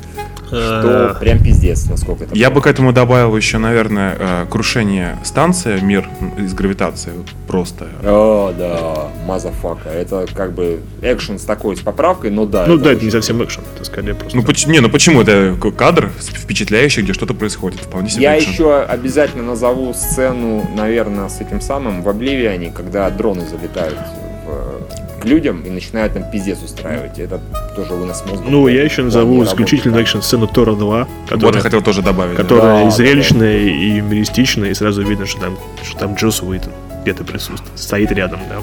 [0.50, 5.18] что Э, прям пиздец, насколько это Я бы к этому добавил еще, наверное, э, крушение
[5.24, 6.08] станции «Мир»
[6.38, 7.12] из гравитации.
[7.48, 7.88] Просто.
[8.04, 9.90] О, да, motherfucker.
[9.90, 12.66] Это как бы экшен с такой, с поправкой, но да.
[12.68, 14.38] Ну да, это не совсем экшен, это скорее просто.
[14.38, 15.22] Ну, поч- не, ну почему?
[15.22, 17.80] Это кадр впечатляющий, где что-то происходит.
[17.82, 18.52] Вполне себе Я экшен.
[18.52, 23.98] еще обязательно назову сцену, наверное, с этим самым в Обливиане, когда дроны залетают
[24.46, 24.99] в- к
[25.30, 27.18] людям и начинают там пиздец устраивать.
[27.20, 27.40] Это
[27.76, 28.46] тоже вынос мозга.
[28.50, 30.18] Ну, я еще назову исключительно работы.
[30.18, 32.36] экшн-сцену Тора 2, Вот я которая, хотел тоже добавить.
[32.36, 32.44] да.
[32.44, 36.42] которая Да, и да, зрелищная, и юмористичная, и сразу видно, что там, что там Джос
[36.42, 38.58] Уитон где-то присутствует, стоит рядом, да.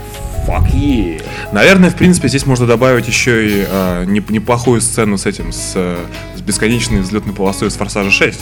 [0.47, 1.23] Fuck yeah.
[1.53, 5.73] Наверное, в принципе, здесь можно добавить еще и э, неп- неплохую сцену с этим, с,
[5.75, 5.97] э,
[6.37, 8.35] с бесконечной взлетной полосой из «Форсажа 6».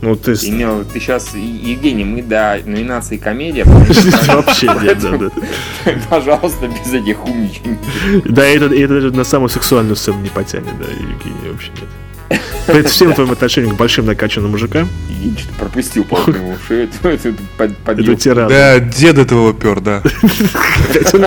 [0.00, 3.64] Ну, ты с- Имел, ты сейчас, Евгений, мы до номинации комедия.
[4.28, 5.30] вообще нет, да, да.
[6.10, 7.78] Пожалуйста, без этих умничаний.
[8.24, 12.40] Да, это, это даже на самую сексуальную сцену не потянет, да, Евгений, вообще нет.
[12.66, 16.04] При всем твоем отношении к большим накачанным мужикам, Я что-то пропустил
[16.68, 16.88] шею.
[17.02, 18.48] Это под- это.
[18.48, 20.02] Да, дед этого пер, да.
[20.90, 21.24] Опять он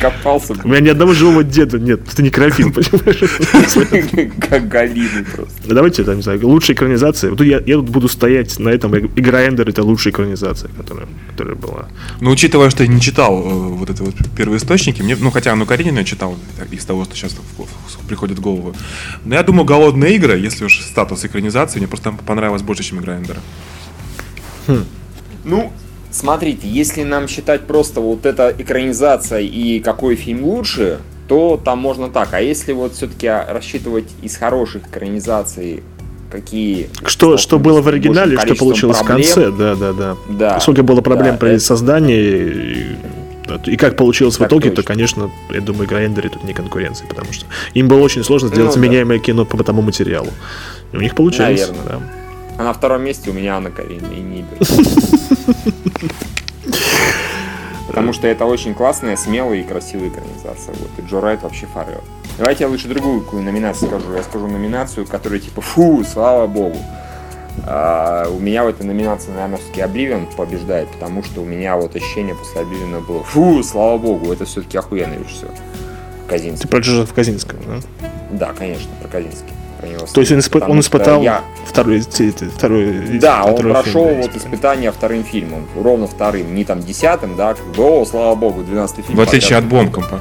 [0.00, 4.34] Копался, У меня ни одного живого деда нет, это некрофил, понимаешь?
[4.48, 5.54] как Галины просто.
[5.64, 7.30] Ну, Давайте, там, не знаю, лучшая экранизация.
[7.30, 8.96] Вот я, я тут буду стоять на этом.
[8.96, 11.88] Игра Эндер это лучшая экранизация, которая, которая была.
[12.20, 15.66] Но учитывая, что я не читал э, вот это вот первоисточники, мне, ну хотя Анну
[15.66, 17.36] Каренину я читал так, из того, что сейчас
[18.08, 18.74] приходит в голову.
[19.24, 23.16] Но я думаю, голодные игры, если уж статус экранизации, мне просто понравилось больше, чем игра
[23.16, 23.40] Эндера.
[25.44, 25.72] Ну,
[26.16, 30.98] смотрите, если нам считать просто вот эта экранизация и какой фильм лучше,
[31.28, 32.32] то там можно так.
[32.32, 35.82] А если вот все-таки рассчитывать из хороших экранизаций
[36.30, 36.88] какие...
[37.04, 40.16] Что, что было в оригинале, что получилось проблем, в конце, да, да, да.
[40.28, 41.60] да Сколько было проблем да, при это...
[41.64, 42.96] создании,
[43.66, 44.82] и, и как получилось так в итоге, точно.
[44.82, 48.74] то, конечно, я думаю, Грайндеры тут не конкуренции, потому что им было очень сложно сделать
[48.74, 49.24] ну, заменяемое да.
[49.24, 50.28] кино по тому материалу.
[50.92, 51.60] И у них получилось.
[51.60, 51.84] Наверное.
[51.84, 52.00] Да.
[52.58, 55.35] А на втором месте у меня Анна Каренина и Нибель.
[57.86, 60.74] Потому что это очень классная, смелая и красивая экранизация.
[60.74, 60.90] Вот.
[60.98, 62.02] И Джо Райт вообще фарел.
[62.38, 64.12] Давайте я лучше другую какую номинацию скажу.
[64.14, 66.76] Я скажу номинацию, которая типа фу, слава богу.
[67.64, 71.96] А, у меня в этой номинации, наверное, все-таки Обливион побеждает, потому что у меня вот
[71.96, 75.50] ощущение после Обливиона было фу, слава богу, это все-таки охуенный режиссер.
[76.28, 76.62] Казинский.
[76.62, 78.08] Ты про Джозефа Казинского, да?
[78.30, 79.52] Да, конечно, про Казинский.
[79.78, 81.42] Про него То есть он, испы- он испытал я...
[81.66, 87.36] второй, второй, Да, он прошел фильм, вот испытание вторым фильмом, ровно вторым, не там десятым,
[87.36, 89.18] да, как бы, о, слава богу, 12 фильм.
[89.18, 90.20] В отличие от Бонкомпа.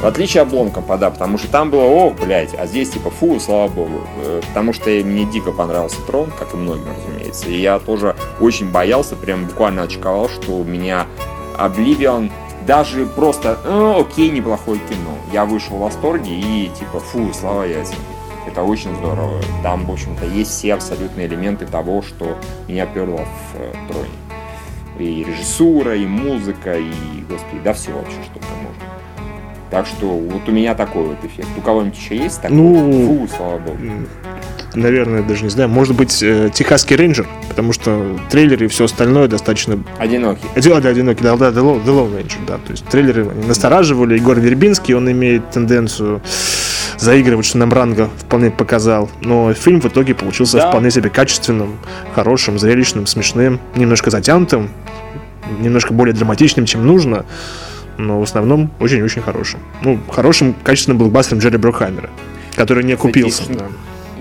[0.00, 3.40] В отличие от Бломкомпа, да, потому что там было, о, блядь, а здесь типа, фу,
[3.40, 4.02] слава богу.
[4.22, 7.48] Э, потому что мне дико понравился Трон, как и многим, разумеется.
[7.48, 11.06] И я тоже очень боялся, прям буквально очковал, что у меня
[11.56, 12.30] Обливион
[12.66, 15.16] даже просто, э, окей, неплохое кино.
[15.32, 17.96] Я вышел в восторге и типа, фу, слава яйцам.
[18.46, 19.40] Это очень здорово.
[19.62, 22.38] Там, в общем-то, есть все абсолютные элементы того, что
[22.68, 24.08] меня перло в э, Троне.
[24.98, 26.92] И режиссура, и музыка, и,
[27.28, 28.94] господи, да все вообще, что там можно.
[29.70, 31.48] Так что вот у меня такой вот эффект.
[31.56, 32.56] У кого-нибудь еще есть такой?
[32.56, 33.78] Ну, Фу, слава богу.
[34.74, 35.68] Наверное, даже не знаю.
[35.68, 39.82] Может быть, э, Техасский рейнджер, потому что трейлеры и все остальное достаточно...
[39.98, 40.46] Одинокий.
[40.54, 42.58] Да, да, одинокий, да, да, The Lone Ranger, да.
[42.58, 44.14] То есть трейлеры настораживали.
[44.16, 46.22] Егор Вербинский, он имеет тенденцию
[46.98, 49.10] заигрывать, что нам Ранга вполне показал.
[49.20, 50.68] Но фильм в итоге получился да.
[50.68, 51.78] вполне себе качественным,
[52.14, 54.70] хорошим, зрелищным, смешным, немножко затянутым,
[55.60, 57.24] немножко более драматичным, чем нужно
[57.98, 59.60] но в основном очень-очень хорошим.
[59.82, 62.10] Ну, хорошим, качественным блокбастером Джерри Брокхаймера,
[62.56, 63.44] который не купился.
[63.48, 63.66] Да.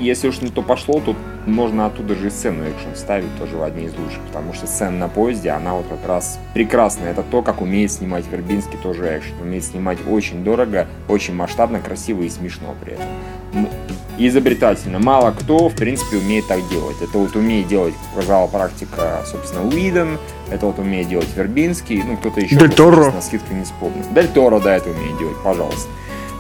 [0.03, 3.63] Если уж на то пошло, то можно оттуда же и сцену экшен ставить тоже в
[3.63, 7.11] одни из лучших, потому что сцена на поезде, она вот как раз прекрасная.
[7.11, 9.33] Это то, как умеет снимать Вербинский тоже экшен.
[9.41, 13.69] Умеет снимать очень дорого, очень масштабно, красиво и смешно при этом.
[14.17, 14.99] изобретательно.
[14.99, 16.97] Мало кто, в принципе, умеет так делать.
[17.01, 20.17] Это вот умеет делать, показала практика, собственно, Уидон,
[20.51, 22.57] это вот умеет делать Вербинский, ну, кто-то еще.
[22.57, 23.11] Дель Торо.
[23.11, 24.03] На скидку не вспомню.
[24.13, 25.89] Дель Торо, да, это умеет делать, пожалуйста.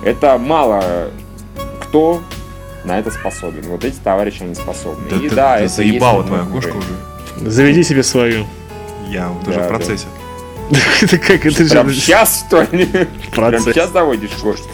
[0.03, 0.83] Это мало
[1.81, 2.21] кто
[2.85, 3.63] на это способен.
[3.63, 5.09] Вот эти товарищи, они способны.
[5.09, 7.49] Да, и ты, да, ты это заебала твоя кошка уже.
[7.49, 8.45] Заведи себе свою.
[9.09, 10.07] Я вот да, уже в процессе.
[11.01, 11.93] Это как это же?
[11.93, 12.87] Сейчас, что ли?
[13.35, 14.69] Прям сейчас заводишь кошку?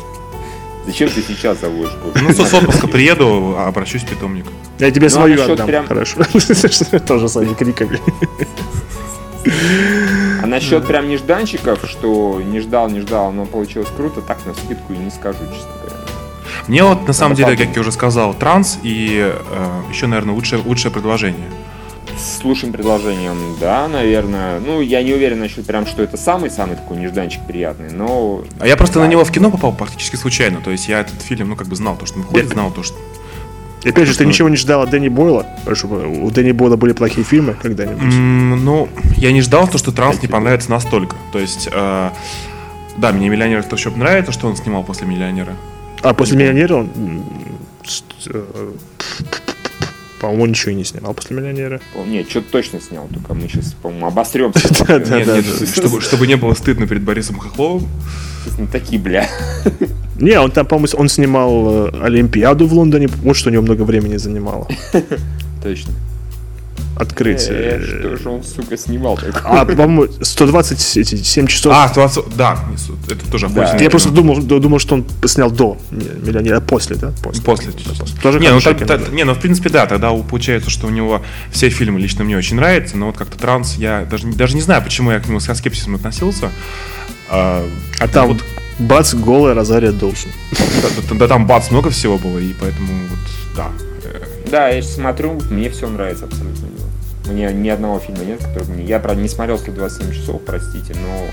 [0.85, 2.19] Зачем ты сейчас заводишь кошку?
[2.21, 4.45] Ну, с отпуска приеду, обращусь в питомник.
[4.77, 5.67] Я тебе ну, свою отдам.
[5.67, 5.87] Прям...
[5.87, 6.21] Хорошо.
[7.07, 7.99] Тоже своими криками.
[10.41, 14.93] А насчет прям нежданчиков, что не ждал, не ждал, но получилось круто, так на скидку
[14.93, 15.78] и не скажу, честно.
[16.69, 20.61] Мне вот на самом деле, как я уже сказал, транс и э, еще, наверное, лучшее,
[20.61, 21.49] лучшее предложение.
[22.15, 24.59] С лучшим предложением, да, наверное.
[24.59, 28.43] Ну, я не уверен насчет прям, что это самый-самый такой нежданчик приятный, но...
[28.59, 29.05] А я просто да.
[29.05, 30.61] на него в кино попал практически случайно.
[30.61, 32.83] То есть я этот фильм, ну, как бы знал то, что он выходит, знал то,
[32.83, 32.95] что
[33.83, 35.45] и опять же, ты ничего не ждал от Дэнни Бойла?
[35.73, 38.13] Чтобы у Дэнни Бойла были плохие фильмы когда-нибудь?
[38.13, 41.15] Mm, ну, я не ждал, то, что Транс не понравится настолько.
[41.31, 42.09] То есть, э,
[42.97, 45.55] да, мне «Миллионер» то еще нравится, что он снимал после «Миллионера».
[46.01, 47.23] А после «Миллионера» он...
[48.27, 48.71] Э,
[50.19, 51.79] по-моему, ничего не снимал после «Миллионера».
[52.05, 54.59] Нет, что-то точно снял, только мы сейчас, по-моему, обостремся.
[56.01, 57.87] Чтобы не было стыдно перед Борисом Хохловым.
[58.71, 59.29] Такие, бля.
[60.19, 63.07] Не, он там, по-моему, он снимал э, Олимпиаду в Лондоне.
[63.07, 64.67] Вот что у него много времени занимало.
[65.63, 65.93] Точно.
[66.99, 67.79] Открытие.
[67.79, 71.73] Э, что же он, сука, снимал А, по-моему, 127 часов.
[71.73, 72.59] А, 120, да,
[73.07, 73.77] это тоже да.
[73.77, 77.13] Я просто думал, думал, что он снял до миллионера, после, да?
[77.23, 77.41] После.
[77.41, 77.71] После.
[78.21, 81.69] Тоже не, ну, так, не, ну, в принципе, да, тогда получается, что у него все
[81.69, 85.11] фильмы лично мне очень нравятся, но вот как-то транс, я даже, даже не знаю, почему
[85.11, 86.51] я к нему с скепсисом относился.
[87.29, 87.65] А,
[87.99, 88.43] а там вот
[88.79, 90.31] Бац, голая Розария Доусон.
[90.51, 93.19] Да, да, да, там бац много всего было, и поэтому вот,
[93.55, 93.71] да.
[94.49, 96.78] Да, я смотрю, мне все нравится абсолютно.
[97.29, 98.85] Мне ни одного фильма нет, который мне...
[98.85, 101.27] Я, правда, не смотрел 127 часов, простите, но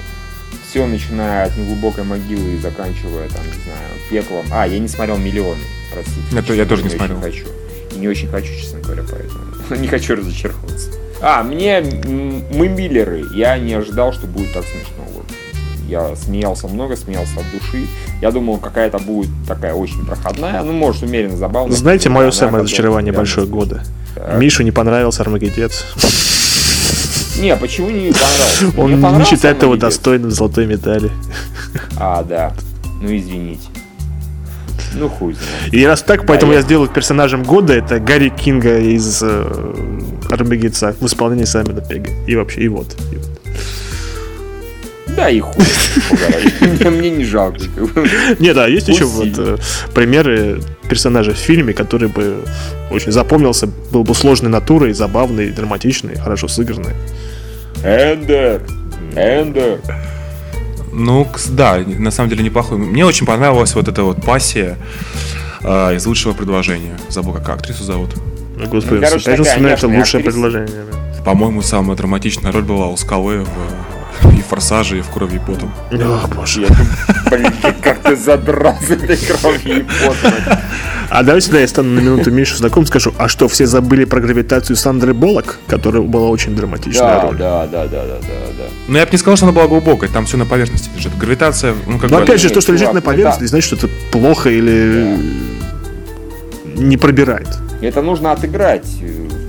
[0.69, 4.45] все, начиная от неглубокой могилы и заканчивая, там, не знаю, пеклом.
[4.53, 5.61] А, я не смотрел миллионы,
[5.93, 6.21] простите.
[6.37, 7.21] Это я тоже не смотрел.
[7.21, 7.47] хочу.
[7.95, 9.81] И не очень хочу, честно говоря, поэтому.
[9.81, 10.91] не хочу разочароваться.
[11.23, 13.25] А, мне мы Миллеры.
[13.33, 15.05] Я не ожидал, что будет так смешно.
[15.15, 15.25] Вот.
[15.89, 17.87] Я смеялся много, смеялся от души.
[18.21, 21.77] Я думал, какая-то будет такая очень проходная, ну, может, умеренно забавная.
[21.77, 23.77] Знаете, мое самое разочарование большое года?
[23.77, 23.87] Так.
[24.39, 25.85] Мишу не понравился Армагеддец.
[27.39, 28.81] Не, почему не понравился?
[29.13, 31.11] Он не считает его достойным золотой медали.
[31.99, 32.53] А, да.
[33.03, 33.69] Ну, извините.
[34.95, 35.75] Ну, хуй знает.
[35.75, 39.75] И раз так, поэтому я- я сделал персонажем года это Гарри Кинга из э,
[40.31, 42.11] Армагедца в исполнении Саймона Пега.
[42.27, 42.97] И вообще, и вот.
[43.13, 43.26] и вот.
[45.17, 45.65] Да и хуй.
[46.91, 47.65] Мне не жалко.
[48.39, 49.57] Нет, да, есть еще вот э,
[49.95, 52.45] примеры персонажей в фильме, который бы
[52.91, 56.93] очень запомнился, был бы сложной натурой, забавный, драматичный, хорошо сыгранный.
[57.83, 58.63] Эндер.
[59.15, 59.81] Эндер.
[60.93, 62.79] Ну, да, на самом деле неплохой.
[62.79, 64.77] Мне очень понравилась вот эта вот пассия
[65.63, 66.99] э, из лучшего предложения.
[67.09, 68.11] Забыл, как актрису зовут.
[68.57, 70.23] Ну, Господи, короче, конечно, такая это лучшее актриса.
[70.23, 70.85] предложение.
[71.25, 73.96] По-моему, самая драматичная роль была у Скалы в в
[74.47, 75.73] «Форсаже», и в «Крови и потом».
[75.93, 76.63] О, боже.
[76.63, 76.69] Я
[77.31, 80.33] блин, как ты задрал с этой кровью и потом.
[81.09, 84.21] А давайте да, я стану на минуту Мишу знаком, скажу, а что, все забыли про
[84.21, 87.37] гравитацию Сандры Боллок, которая была очень драматичная Да, роль?
[87.37, 88.65] да, да, да, да, да, да.
[88.89, 91.17] Но я бы не сказал, что она была глубокой, там все на поверхности лежит.
[91.17, 92.23] Гравитация, ну, как Но бы...
[92.25, 93.45] опять же, то, что лежит на поверхности, да.
[93.45, 95.17] не значит, что это плохо или
[96.77, 97.49] не пробирает.
[97.81, 98.87] Это нужно отыграть.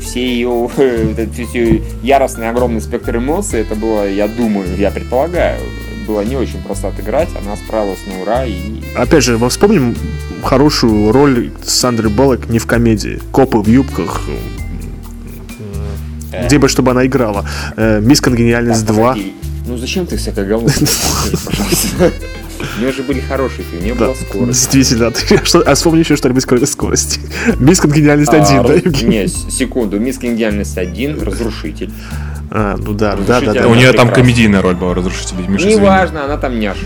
[0.08, 0.70] Все ее
[1.34, 5.60] все яростный огромный спектр эмоций, это было, я думаю, я предполагаю,
[6.08, 7.30] было не очень просто отыграть.
[7.39, 8.55] Она справилась на ура и
[8.95, 9.95] Опять же, мы вспомним
[10.43, 13.20] хорошую роль Сандры Боллок не в комедии.
[13.32, 14.22] Копы в юбках.
[16.32, 16.45] Э.
[16.45, 17.45] Где бы, чтобы она играла.
[17.76, 19.08] Э, Мисс Конгениальность Так, 2.
[19.10, 19.34] погоди.
[19.68, 20.70] Ну зачем ты всякое говно?
[21.45, 22.12] Пожалуйста.
[22.78, 24.47] У нее же были хорошие фильмы, у нее Да, была скорость.
[24.72, 25.12] действительно.
[25.12, 27.20] Ты что- А вспомни еще что-нибудь кроме скорости.
[27.60, 29.10] Мисс Конгениальность А, 1, да, ру- Евгений?
[29.22, 29.99] Не, с- секунду.
[29.99, 31.91] Мисс Конгениальность 1, Разрушитель.
[32.49, 33.68] А, ну да, да, да, Разрушитель да.
[33.68, 35.45] У нее там комедийная роль была разрушителей.
[35.47, 35.68] Миша.
[35.68, 36.86] Неважно, она там няша.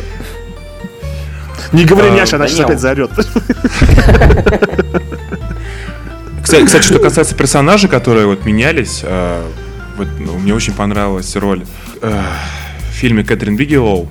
[1.71, 3.11] Не говори, А, Няша, она да сейчас опять заорет.
[6.43, 9.41] Кстати, кстати, что касается персонажей, которые вот менялись, э,
[9.97, 11.63] вот, ну, мне очень понравилась роль
[12.01, 12.21] э,
[12.89, 14.09] в фильме Кэтрин Бигелоу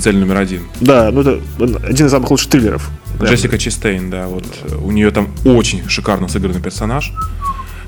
[0.00, 0.62] «Цель номер один».
[0.80, 1.40] Да, ну это
[1.86, 2.90] один из самых лучших триллеров.
[3.18, 3.26] Да.
[3.26, 7.12] Джессика Честейн, да, вот э, у нее там очень шикарно сыгранный персонаж.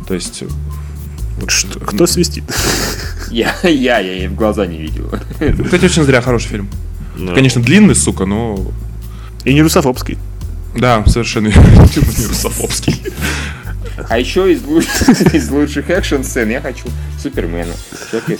[0.06, 0.46] То есть, э,
[1.40, 2.44] вот, Что- Кто свистит?
[3.30, 5.10] Я, я, я ей в глаза не видел.
[5.64, 6.68] Кстати, очень зря хороший фильм.
[7.16, 7.34] Ну.
[7.34, 8.58] Конечно, длинный, сука, но
[9.44, 10.18] И не русофобский.
[10.76, 11.54] да, совершенно не
[12.28, 13.00] русофобский.
[14.08, 14.86] А еще из, луч-
[15.34, 16.84] из лучших экшн-сцен я хочу
[17.22, 17.72] Супермена.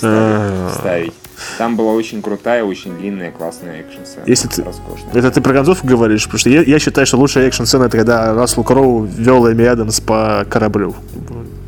[0.03, 0.71] А.
[0.75, 1.13] вставить.
[1.59, 4.25] Там была очень крутая, очень длинная, классная экшн-сцена.
[4.27, 5.13] Если ты- Роскошная.
[5.15, 6.25] Это ты про концовку говоришь?
[6.25, 10.01] Потому что я, я считаю, что лучшая экшн-сцена это когда Рассел Кроу вел Эми Адамс
[10.01, 10.95] по кораблю.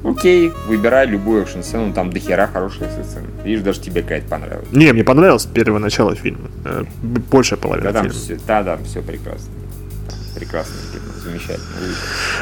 [0.04, 3.26] Окей, выбирай любую экшн-сцену, там дохера хорошие сцены.
[3.42, 4.68] Видишь, даже тебе какая-то понравилась.
[4.70, 6.48] Не, мне понравилось первое начало фильма.
[6.66, 6.84] Э,
[7.30, 8.18] Большая половина Да, там фильма.
[8.20, 9.48] все, да, да, все прекрасно.
[10.34, 11.66] Прекрасное кино, замечательно.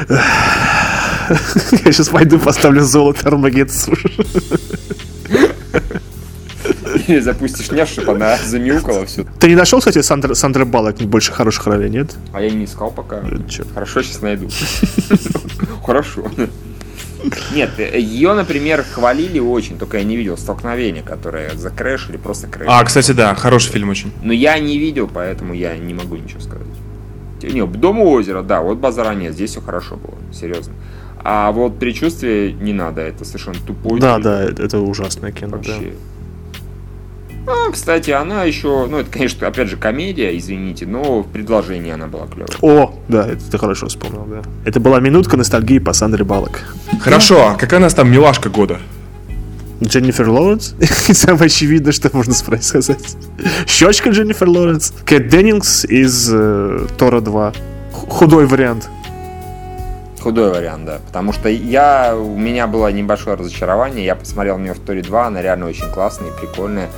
[1.85, 3.93] Я сейчас пойду поставлю золото Армагедсу.
[7.07, 9.25] Или запустишь чтобы она замяукала все.
[9.39, 12.15] Ты не нашел, кстати, Сандра, Сандры Баллок больше хороших ролей, нет?
[12.33, 13.17] А я не искал пока.
[13.17, 13.63] Э, чё?
[13.73, 14.49] Хорошо, сейчас найду.
[15.85, 16.23] Хорошо.
[17.53, 22.67] Нет, ее, например, хвалили очень, только я не видел столкновения, которое закрэшили, просто крэш.
[22.69, 24.11] А, кстати, да, хороший фильм очень.
[24.21, 26.67] Но я не видел, поэтому я не могу ничего сказать.
[27.41, 30.73] Не, Дом у озера, да, вот базара нет, здесь все хорошо было, серьезно.
[31.25, 33.99] А вот предчувствие не надо, это совершенно тупой.
[33.99, 34.23] Да, фильм.
[34.23, 35.57] да, это, ужасное кино.
[35.65, 35.73] да.
[37.45, 42.07] А, кстати, она еще, ну это, конечно, опять же, комедия, извините, но в предложении она
[42.07, 42.47] была клевая.
[42.61, 44.41] О, да, это ты хорошо вспомнил, да.
[44.65, 46.61] Это была минутка ностальгии по Сандре Баллок.
[47.01, 48.79] Хорошо, а какая у нас там милашка года?
[49.81, 50.75] Дженнифер Лоуренс.
[51.11, 52.97] Самое очевидное, что можно сказать.
[53.67, 54.93] Щечка Дженнифер Лоуренс.
[55.05, 57.51] Кэт Деннингс из э, Тора 2.
[57.51, 57.53] Х-
[58.07, 58.87] Худой вариант.
[60.21, 60.99] Худой вариант, да.
[61.05, 64.05] Потому что я, у меня было небольшое разочарование.
[64.05, 66.89] Я посмотрел на нее в Торе 2, она реально очень классная и прикольная.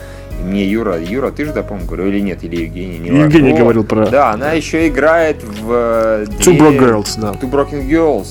[0.45, 3.19] И мне Юра, Юра, ты же, да, по-моему, говорил, или нет, или Евгений, не.
[3.19, 5.71] Евгений говорил про Да, она еще играет в...
[5.71, 7.31] э, Two Broke Girls, да.
[7.31, 8.27] Two Broken Girls.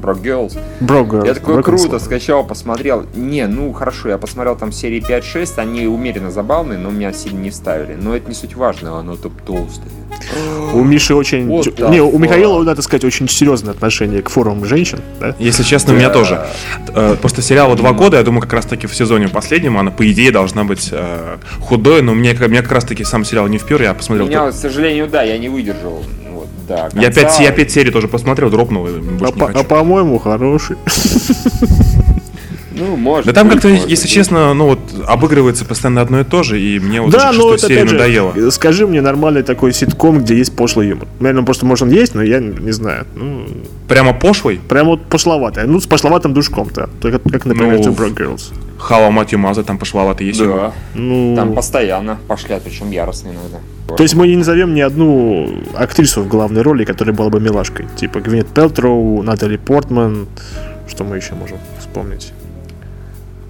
[0.00, 0.58] Broke Girls.
[0.80, 1.26] Bro Girls.
[1.26, 2.00] Я такой Broken круто Slow.
[2.00, 3.06] скачал, посмотрел.
[3.14, 7.50] Не, ну хорошо, я посмотрел там серии 5-6, они умеренно забавные, но меня сильно не
[7.50, 7.96] вставили.
[8.00, 9.88] Но это не суть важно, оно топ толстое.
[10.72, 11.48] У Миши очень...
[11.48, 12.18] The Не, у?
[12.18, 15.34] Михаила, надо сказать, очень серьезное отношение к форумам женщин, да?
[15.38, 16.46] Если честно, у меня тоже.
[16.94, 20.10] Э, После сериала два года, я думаю, как раз таки в сезоне последнем она, по
[20.10, 23.82] идее, должна быть э, худой, но мне, меня как раз таки сам сериал не впер,
[23.82, 24.26] я посмотрел.
[24.26, 26.02] Меня, только- к сожалению, да, я не выдержал.
[26.68, 27.20] Да, Я конца.
[27.22, 28.86] пять, я пять серий тоже посмотрел, дропнул,
[29.20, 30.76] А, по- а по-моему, хороший.
[32.78, 34.12] Ну, может Да там как-то, может если быть.
[34.12, 37.52] честно, ну вот обыгрывается постоянно одно и то же, и мне вот да, уже но
[37.52, 38.34] шестой это серии опять надоело.
[38.34, 41.08] же, скажи мне нормальный такой ситком, где есть пошлый юмор.
[41.18, 43.06] Наверное, просто, может, он есть, но я не знаю.
[43.14, 43.46] Ну,
[43.88, 44.60] Прямо пошлый.
[44.68, 45.64] прям вот пошловатый.
[45.66, 46.90] Ну, с пошловатым душком-то.
[47.00, 48.52] Только как, например, Ну, Two Broke Girls.
[48.78, 50.38] Хава Матью Маза там пошловато есть.
[50.42, 50.72] Да.
[50.94, 53.58] Ну, Там постоянно пошлят, причем яростно иногда.
[53.96, 57.86] то есть мы не назовем ни одну актрису в главной роли, которая была бы милашкой.
[57.96, 60.26] Типа Гвинет Пелтроу, Натали Портман.
[60.88, 62.32] Что мы еще можем вспомнить?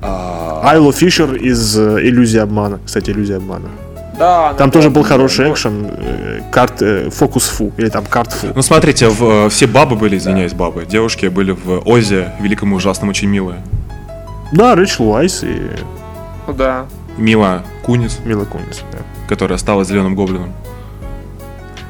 [0.02, 2.78] А, Айло Фишер из э, «Иллюзии обмана».
[2.84, 3.68] Кстати, «Иллюзия обмана».
[4.18, 5.86] да, Там тоже был хороший экшен.
[5.90, 7.72] э, Карт, э, фокус фу.
[7.76, 8.48] Или там карт фу.
[8.54, 10.84] Ну смотрите, в, все бабы были, извиняюсь, бабы.
[10.86, 13.58] Девушки были в Озе, великом и ужасном, очень милые.
[14.56, 15.70] Да, Рэйчел Уайс и
[16.46, 16.86] Ну да.
[17.18, 18.82] Мила Кунис, Мила Кунис.
[18.90, 18.98] да.
[19.28, 20.54] которая стала зеленым гоблином.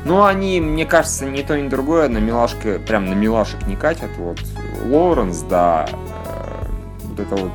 [0.05, 4.11] Ну, они, мне кажется, ни то, ни другое на милашка, прям на милашек не катят.
[4.19, 4.41] Вот
[4.85, 6.67] Лоуренс, да, э,
[7.05, 7.53] вот это вот,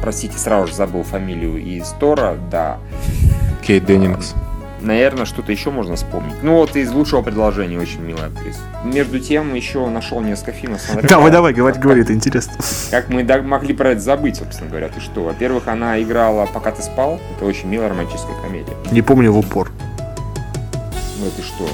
[0.00, 2.78] простите, сразу же забыл фамилию из Тора, да.
[3.62, 4.34] Кейт Деннингс.
[4.86, 6.34] Наверное, что-то еще можно вспомнить.
[6.42, 8.60] Ну, вот из лучшего предложения очень милая актриса.
[8.84, 10.80] Между тем, еще нашел несколько фильмов.
[10.80, 11.08] смотрел.
[11.10, 12.54] Давай, давай, говори, говори, это интересно.
[12.92, 15.24] Как мы могли про это забыть, собственно говоря, ты что?
[15.24, 17.18] Во-первых, она играла «Пока ты спал».
[17.36, 18.72] Это очень милая романтическая комедия.
[18.92, 19.72] Не помню в упор.
[21.18, 21.68] Ну, это что?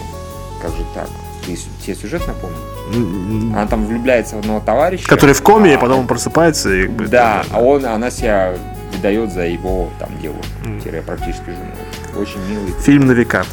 [0.62, 1.08] Как же так?
[1.44, 1.54] Ты
[1.84, 2.56] тебе сюжет напомнил?
[2.94, 5.06] М, Она там влюбляется в одного товарища.
[5.06, 6.88] Который в коме, а- и потом он просыпается и...
[6.88, 8.54] Да, а он, она себя
[8.94, 10.46] выдает за его там девушку,
[10.82, 11.74] тире практически жену.
[12.16, 12.72] Очень милый.
[12.80, 13.44] Фильм на века.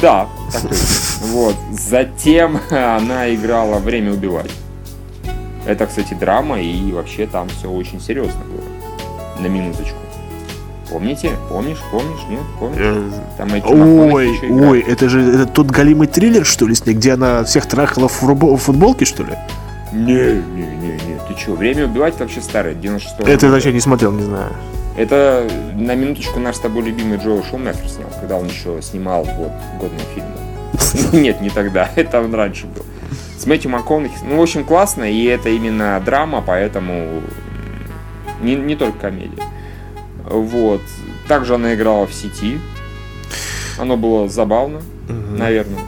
[0.00, 0.76] Да, такой.
[1.20, 1.56] Вот.
[1.72, 4.50] Затем она играла «Время убивать».
[5.66, 9.42] Это, кстати, драма, и вообще там все очень серьезно было.
[9.42, 9.98] На минуточку.
[10.88, 11.32] Помните?
[11.50, 11.78] Помнишь?
[11.90, 12.20] Помнишь?
[12.30, 12.40] Нет?
[12.58, 13.12] Помнишь?
[13.36, 17.12] Там МакКонахи Ой, ой, это же это тот галимый триллер, что ли, с ней, где
[17.12, 19.34] она всех трахала в футболке, что ли?
[19.92, 21.52] Не, не, не, не, ты что?
[21.52, 24.52] «Время убивать» вообще старое, 96 Это я вообще не смотрел, не знаю.
[24.98, 29.52] Это на минуточку наш с тобой любимый Джоэл Шумекер снял, когда он еще снимал вот
[29.78, 31.12] годные фильмы.
[31.22, 32.84] Нет, не тогда, это он раньше был.
[33.38, 34.16] С Мэтью МакКонахи.
[34.24, 37.22] Ну, в общем, классно, и это именно драма, поэтому
[38.42, 39.44] не, не только комедия.
[40.24, 40.82] Вот.
[41.28, 42.58] Также она играла в сети.
[43.78, 45.78] Оно было забавно, наверное.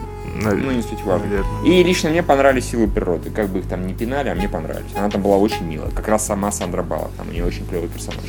[0.40, 1.26] Ну, не суть важно.
[1.26, 1.64] Наверное.
[1.64, 3.30] И лично мне понравились силы природы.
[3.30, 4.92] Как бы их там не пинали, а мне понравились.
[4.96, 5.90] Она там была очень милая.
[5.90, 7.10] Как раз сама Сандра Балла.
[7.16, 8.24] Там у нее очень клевый персонаж.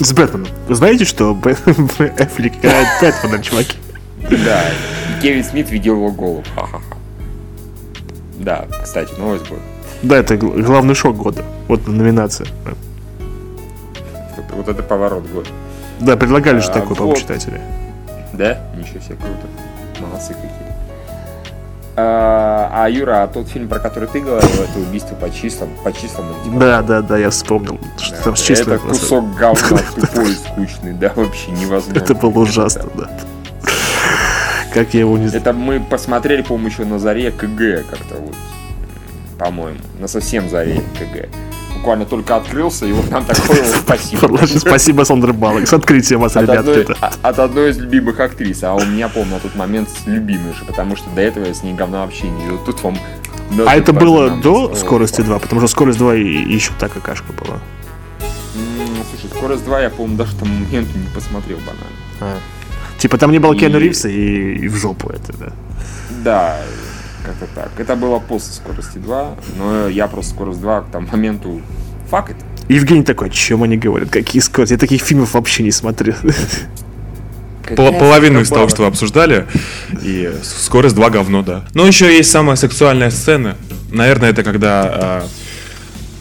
[0.00, 0.48] С Бэтменом.
[0.68, 1.52] Вы знаете, что Б-
[2.18, 3.76] Эффлек играет Бэтмена, чуваки?
[4.44, 4.62] Да,
[5.22, 6.42] Кевин Смит видел его голову.
[6.54, 6.96] Ха-ха-ха.
[8.38, 9.60] Да, кстати, новость будет.
[10.02, 11.42] Да, это гл- главный шок года.
[11.68, 12.46] Вот номинация.
[14.36, 15.48] Вот, вот это поворот года.
[16.00, 17.18] Да, предлагали же А, такой, по-моему, вот.
[17.20, 17.60] читатели.
[18.32, 18.58] Да?
[18.76, 19.46] Ничего себе, круто.
[20.00, 20.74] Молодцы какие.
[21.96, 22.43] А,
[22.76, 26.34] а, Юра, а тот фильм, про который ты говорил, это убийство по числам, по числам
[26.42, 28.78] типа Да, да, да, я вспомнил, что там с Это числами.
[28.78, 31.96] кусок говна тупой и скучный, да, вообще невозможно.
[31.96, 33.08] Это было ужасно, да.
[34.72, 35.28] Как я его не.
[35.28, 38.34] Это мы посмотрели, по-моему, еще на заре КГ как-то вот,
[39.38, 41.28] по-моему, на совсем заре КГ.
[41.84, 44.46] Буквально только открылся, и вот нам такое вот спасибо.
[44.58, 45.68] Спасибо, Сандра Балок.
[45.68, 46.96] С открытием вас, ребятки.
[47.02, 50.54] а- от одной из любимых актрис, а у меня, помню, на тот момент с любимой
[50.54, 52.58] же, потому что до этого я с ней говна вообще не видел.
[52.64, 52.96] Тут вам...
[53.66, 57.58] А это было до скорости 2, потому что скорость 2 и еще та какашка была.
[59.10, 61.98] Слушай, скорость 2 я, по-моему, даже к тому моменту не посмотрел банально.
[62.20, 62.38] А.
[62.96, 65.52] Типа там не было Киану Ривза и в жопу это, да.
[66.24, 66.56] Да,
[67.24, 67.70] как-то так.
[67.78, 71.60] Это было после скорости 2, но я просто скорость 2 к тому моменту...
[72.10, 72.40] Фак это.
[72.68, 74.74] Евгений такой, о чем они говорят, какие скорости?
[74.74, 76.16] Я таких фильмов вообще не смотрел.
[77.76, 79.46] Пол- половину из того, что вы обсуждали.
[80.02, 81.64] И скорость 2 говно, да.
[81.74, 83.56] Но еще есть самая сексуальная сцена.
[83.90, 85.26] Наверное, это когда а,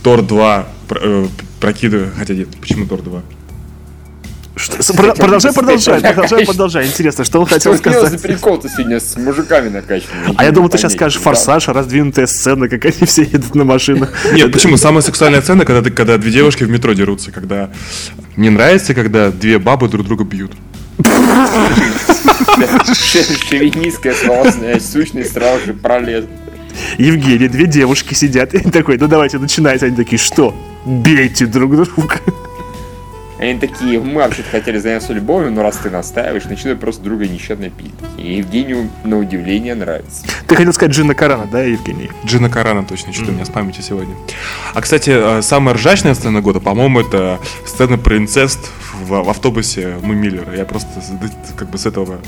[0.03, 1.27] Тор 2 пр- э,
[1.59, 2.13] прокидывает...
[2.17, 3.21] Хотя нет, почему Тор 2?
[4.69, 6.85] Продолжай, продолжай, продолжай, продолжай.
[6.87, 8.21] Интересно, что он хотел него за сказать?
[8.21, 10.35] прикол-то сегодня с мужиками накачанными?
[10.37, 14.11] А я думал, ты сейчас скажешь «Форсаж», раздвинутая сцена, как они все едут на машинах.
[14.33, 14.77] Нет, почему?
[14.77, 17.31] Самая сексуальная сцена, когда, ты- когда две девушки в метро дерутся.
[17.31, 17.69] Когда
[18.35, 20.51] мне нравится, когда две бабы друг друга бьют.
[22.93, 26.25] Шовинистская словесная сущность сразу же пролез.
[26.97, 29.87] Евгений, две девушки сидят, и такой, ну давайте начинайте.
[29.87, 30.55] Они такие, что?
[30.85, 32.19] Бейте друг друга.
[33.39, 37.69] Они такие, мы вообще-то хотели заняться любовью, но раз ты настаиваешь, начинают просто друга нещадно
[37.69, 37.93] пить.
[38.17, 40.25] И Евгению, на удивление, нравится.
[40.47, 42.09] Ты хотел сказать Джина Карана, да, Евгений?
[42.25, 44.15] Джина Карана точно, что-то у меня с памятью сегодня.
[44.73, 48.59] А, кстати, э, самая ржачная сцена года, по-моему, это сцена про инцест
[49.01, 50.55] в, в автобусе Мы Миллера.
[50.55, 50.87] Я просто
[51.55, 52.19] как бы с этого...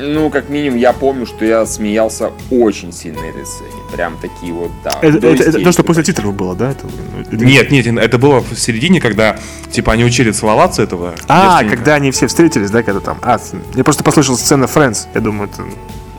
[0.00, 3.70] Ну, как минимум, я помню, что я смеялся очень сильно этой сцене.
[3.92, 4.98] Прям такие вот, да.
[5.02, 6.70] Это, это- это то, что после титров было, да?
[6.70, 6.86] Это-
[7.30, 9.38] ну, Нет, нет, это было в середине, когда,
[9.70, 11.14] типа, они учили целоваться этого.
[11.26, 11.76] А, девственника.
[11.76, 13.18] когда они все встретились, да, когда там...
[13.22, 13.38] А,
[13.74, 15.64] я просто послышал сцена Friends, я думаю, это...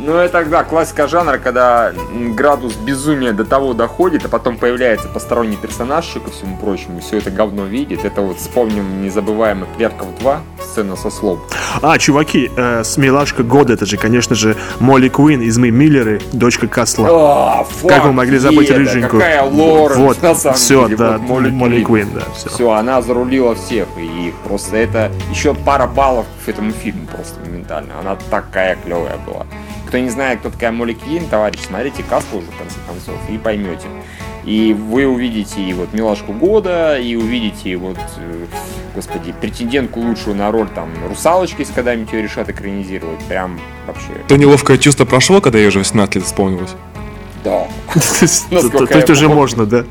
[0.01, 1.91] Ну, это, да, классика жанра, когда
[2.33, 7.17] градус безумия до того доходит, а потом появляется посторонний персонаж, ко всему прочему, и все
[7.17, 8.05] это говно видит.
[8.05, 11.41] Это вот вспомним незабываемый Клерков 2, сцена со слом.
[11.81, 16.67] А, чуваки, э, смелашка года, это же, конечно же, Молли Куин из «Мы Миллеры», дочка
[16.67, 17.07] Касла.
[17.11, 19.21] А, Как вы могли забыть Еда, рыженькую?
[19.21, 20.95] Какая Лоренс, Вот, на самом все, деле.
[20.97, 22.07] да, вот Молли, Молли Куин.
[22.07, 22.49] Куин, да, все.
[22.49, 27.99] Все, она зарулила всех, и просто это еще пара баллов к этому фильму просто моментально.
[27.99, 29.45] Она такая клевая была.
[29.89, 33.39] Кто не знает, кто такая Молли Квин, товарищ, смотрите касту уже в конце концов и
[33.39, 33.87] поймете.
[34.45, 38.45] И вы увидите и вот милашку года, и увидите вот, э,
[38.93, 43.17] господи, претендентку лучшую на роль там русалочки, если когда-нибудь ее решат экранизировать.
[43.21, 46.75] Прям вообще, То неловкое чувство прошло, когда ей уже 18 лет исполнилось.
[47.43, 47.67] да.
[47.93, 49.85] То есть Насколько то есть я уже можно, да?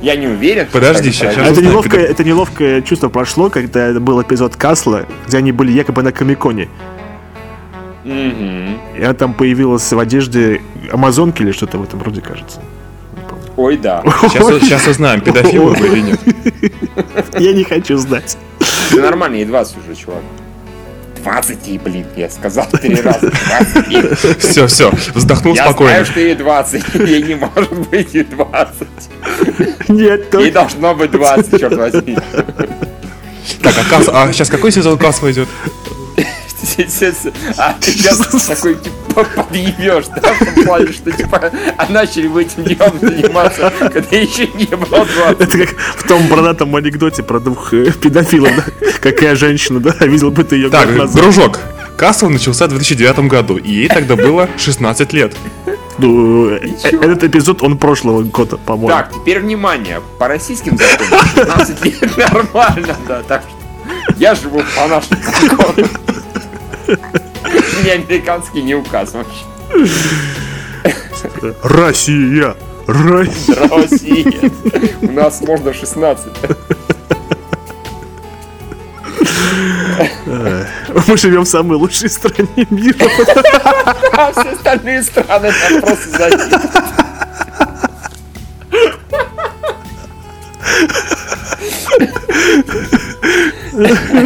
[0.00, 0.66] Я не уверен.
[0.72, 1.12] Подожди.
[1.26, 6.02] А это неловкое, это неловкое чувство прошло, когда был эпизод Касла, где они были якобы
[6.02, 6.70] на Комиконе.
[8.04, 10.60] И она там появилась в одежде
[10.92, 12.60] Амазонки или что-то в этом роде, кажется.
[13.56, 14.02] Ой, да.
[14.22, 16.20] Сейчас, сейчас узнаем, педофилы вы или нет.
[17.38, 18.36] Я не хочу знать.
[18.90, 20.22] Ты нормально, ей 20 уже, чувак.
[21.22, 23.30] 20 ей, блин, я сказал три раза.
[23.30, 24.02] 20 ей.
[24.38, 25.90] Все, все, вздохнул Я спокойно.
[25.92, 26.94] знаю, что ей 20.
[27.08, 28.88] Ей не может быть и 20.
[29.88, 30.52] Нет, Ей только...
[30.52, 32.18] должно быть 20, черт возьми.
[33.62, 35.48] Так, а, Кас- а сейчас какой сезон Касла идет?
[37.58, 42.42] А ты сейчас такой, типа, подъебешь, да, в том плане, что, типа, а начали вы
[42.42, 45.40] этим делом заниматься, когда еще не было 20.
[45.40, 48.64] Это как в том бородатом анекдоте про двух э, педофилов, да?
[49.00, 49.94] Какая женщина, да?
[50.00, 51.16] А Видел бы ты ее Так, назад.
[51.16, 51.60] дружок,
[51.96, 55.34] Касл начался в 2009 году, и ей тогда было 16 лет.
[55.98, 58.88] Ну, э, этот эпизод, он прошлого года, по-моему.
[58.88, 64.88] Так, теперь внимание, по российским законам 16 лет нормально, да, так что я живу по
[64.88, 65.88] нашим законам.
[66.86, 69.44] Мне американский не указ вообще.
[71.62, 72.54] Россия!
[72.86, 74.50] Россия!
[75.02, 76.26] У нас можно 16.
[81.06, 83.06] Мы живем в самой лучшей стране мира.
[84.12, 86.62] А все остальные страны там просто завидуют.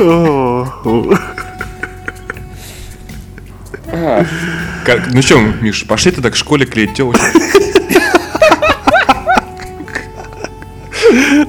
[0.04, 0.66] О,
[4.00, 4.24] А,
[4.84, 7.24] Как- ну что, Миш, пошли тогда к школе клеить телочку.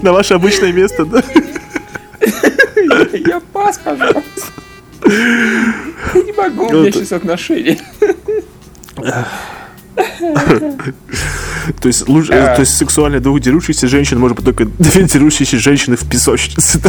[0.01, 1.23] На ваше обычное место, да?
[3.13, 4.23] Я пас, пожалуйста.
[5.05, 7.77] Я не могу, у меня сейчас отношения.
[11.81, 15.57] То есть, луч- э, то есть сексуально двух дерущихся женщин может быть только две дерущиеся
[15.59, 16.79] женщины в песочнице.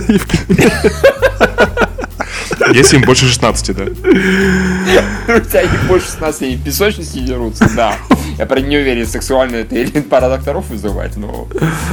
[2.60, 2.66] Да?
[2.72, 3.84] Если им больше 16, да.
[3.84, 7.96] У тебя не больше 16 они в песочнице дерутся, да.
[8.38, 11.48] Я, правда, не уверен, сексуально это или пара докторов вызывать, но...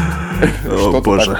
[0.69, 1.39] О, боже.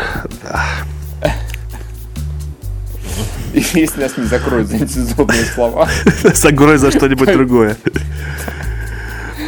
[3.53, 5.89] Если нас не закроют за нецензурные слова.
[6.33, 7.77] Сагурай за что-нибудь другое.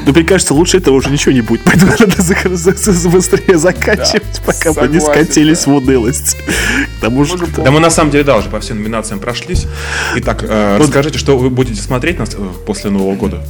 [0.06, 1.62] Ну, мне кажется, лучше этого уже ничего не будет.
[1.66, 2.22] Поэтому надо
[3.10, 5.72] быстрее заканчивать, пока мы не согласен, скатились да.
[5.72, 6.38] в унылость.
[7.00, 7.38] К тому же...
[7.38, 9.68] Может, Да мы на самом деле, да, уже по всем номинациям прошлись.
[10.18, 13.42] Итак, э, расскажите, что вы будете смотреть нас, э, после Нового года.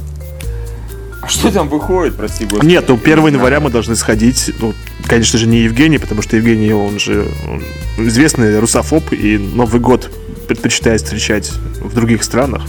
[1.20, 2.66] А что там выходит, прости господи?
[2.66, 4.52] Нет, ну 1 января мы должны сходить.
[4.60, 4.72] Ну,
[5.06, 10.10] конечно же, не Евгений, потому что Евгений, он же он известный русофоб, и Новый год
[10.46, 12.62] предпочитает встречать в других странах.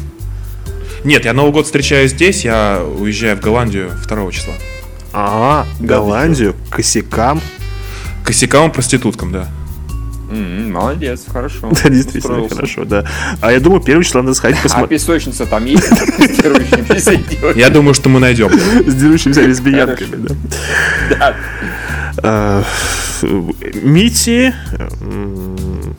[1.04, 4.54] Нет, я Новый год встречаю здесь, я уезжаю в Голландию 2 числа.
[5.14, 7.40] А, Голландию, косякам.
[8.26, 9.48] Косякам и проституткам, да.
[10.32, 11.70] М, Молодец, хорошо.
[11.84, 12.56] Да, действительно, Устроился.
[12.56, 13.06] хорошо, да.
[13.42, 15.90] А я думаю, 1 числа надо сходить А посмотреть песочница там есть?
[17.56, 18.50] Я думаю, что мы найдем.
[18.88, 20.36] с дерущимися лесбиянками, да.
[21.20, 21.36] Да.
[22.24, 22.64] А,
[23.84, 24.54] Мити,
[25.02, 25.96] м,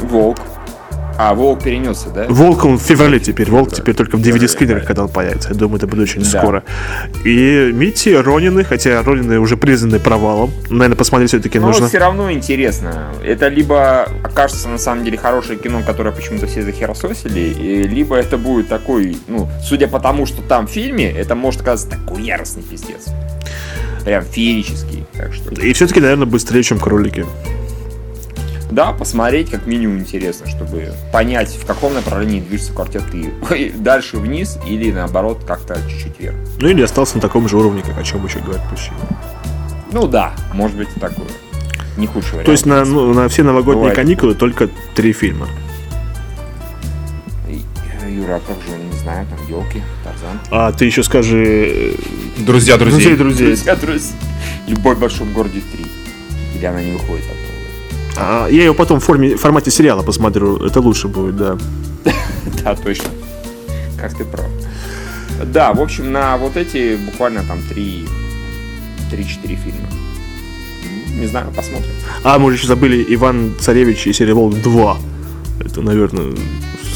[0.00, 0.38] Волк.
[1.18, 2.26] А, Волк перенесся, да?
[2.28, 5.48] Волк он в феврале теперь, Волк теперь только в DVD-скринерах, когда он появится.
[5.50, 6.38] Я думаю, это будет очень Да.
[6.40, 6.62] скоро.
[7.24, 10.50] И Мити, Ронины, хотя Ронины уже признаны провалом.
[10.68, 11.88] Наверное, посмотреть все-таки Но нужно.
[11.88, 13.12] все равно интересно.
[13.24, 18.36] Это либо окажется на самом деле хорошее кино, которое почему-то все захерососили, и либо это
[18.36, 22.62] будет такой, ну, судя по тому, что там в фильме, это может оказаться такой яростный
[22.62, 23.06] пиздец.
[24.04, 25.04] Прям феерический.
[25.16, 27.24] Так что, И все-таки, наверное, быстрее, чем кролики.
[28.70, 34.58] Да, посмотреть как минимум интересно, чтобы понять, в каком направлении движется квартет и дальше вниз
[34.66, 36.36] или наоборот как-то чуть-чуть вверх.
[36.58, 38.96] Ну или остался на таком же уровне, как о чем еще говорят мужчины.
[39.92, 41.28] Ну да, может быть и такое.
[41.96, 42.46] Не худший вариант.
[42.46, 43.96] То есть на, ну, на все новогодние Бывает.
[43.96, 45.48] каникулы только три фильма.
[48.08, 50.40] Юра, а как же, не знаю, там елки, Тарзан.
[50.50, 51.94] А ты еще скажи...
[52.38, 53.16] Друзья, друзей.
[53.16, 53.46] Друзей, друзей.
[53.46, 54.16] Друзья, друзья.
[54.66, 55.86] Любовь в большом городе 3.
[56.56, 57.45] Или она не выходит оттуда.
[58.18, 60.56] А, я его потом в форме, в формате сериала посмотрю.
[60.58, 61.58] Это лучше будет, да.
[62.62, 63.10] Да, точно.
[64.00, 64.46] Как ты прав.
[65.52, 68.06] Да, в общем, на вот эти буквально там 3
[69.12, 69.88] 3-4 фильма.
[71.20, 71.92] Не знаю, посмотрим.
[72.24, 74.98] А, мы же еще забыли Иван Царевич и Серия Волк 2.
[75.64, 76.34] Это, наверное,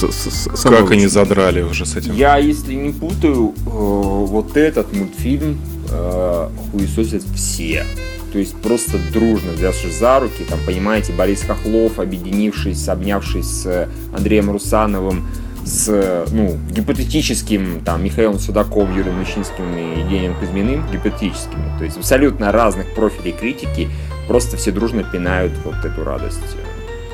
[0.09, 2.15] самое Как они задрали уже с этим.
[2.15, 5.59] Я, если не путаю, э, вот этот мультфильм
[5.91, 7.87] э, хуесосят все.
[8.33, 14.51] То есть просто дружно взявшись за руки, там, понимаете, Борис Хохлов, объединившись, обнявшись с Андреем
[14.51, 15.27] Русановым,
[15.65, 22.53] с, ну, гипотетическим, там, Михаилом Судаковым, Юрием Мещинским и Евгением Кузьминым, гипотетическими, то есть абсолютно
[22.53, 23.89] разных профилей критики,
[24.27, 26.41] просто все дружно пинают вот эту радость.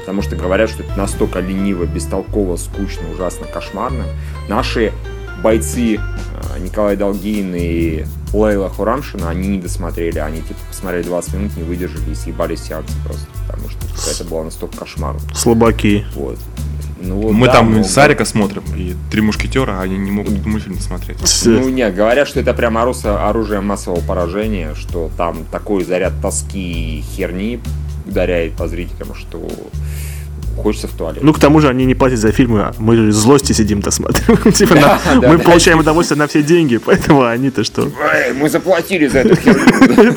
[0.01, 4.05] Потому что говорят, что это настолько лениво, бестолково, скучно, ужасно, кошмарно.
[4.49, 4.93] Наши
[5.43, 10.19] бойцы э, Николай Долгин и Лейла Хурамшина, они не досмотрели.
[10.19, 13.27] Они типа посмотрели 20 минут, не выдержали и съебались сеансы просто.
[13.47, 15.21] Потому что типа, это было настолько кошмарно.
[15.35, 16.05] Слабаки.
[16.15, 16.39] Вот.
[17.01, 20.33] Ну, вот, Мы да, там но- Сарика смотрим, и три мушкетера, а они не могут
[20.33, 21.19] этот мультфильм смотреть.
[21.45, 26.99] Ну нет, говорят, что это прям оружие, оружие массового поражения, что там такой заряд тоски
[26.99, 27.61] и херни
[28.07, 29.47] ударяет по зрителям, что
[30.57, 31.23] хочется в туалет.
[31.23, 34.53] Ну, к тому же они не платят за фильмы, а мы же злости сидим-то смотрим.
[34.53, 35.45] Типа, Да, на- да, мы да.
[35.45, 37.83] получаем удовольствие на все деньги, поэтому они-то что?
[38.15, 40.15] Эй, мы заплатили за эту херню.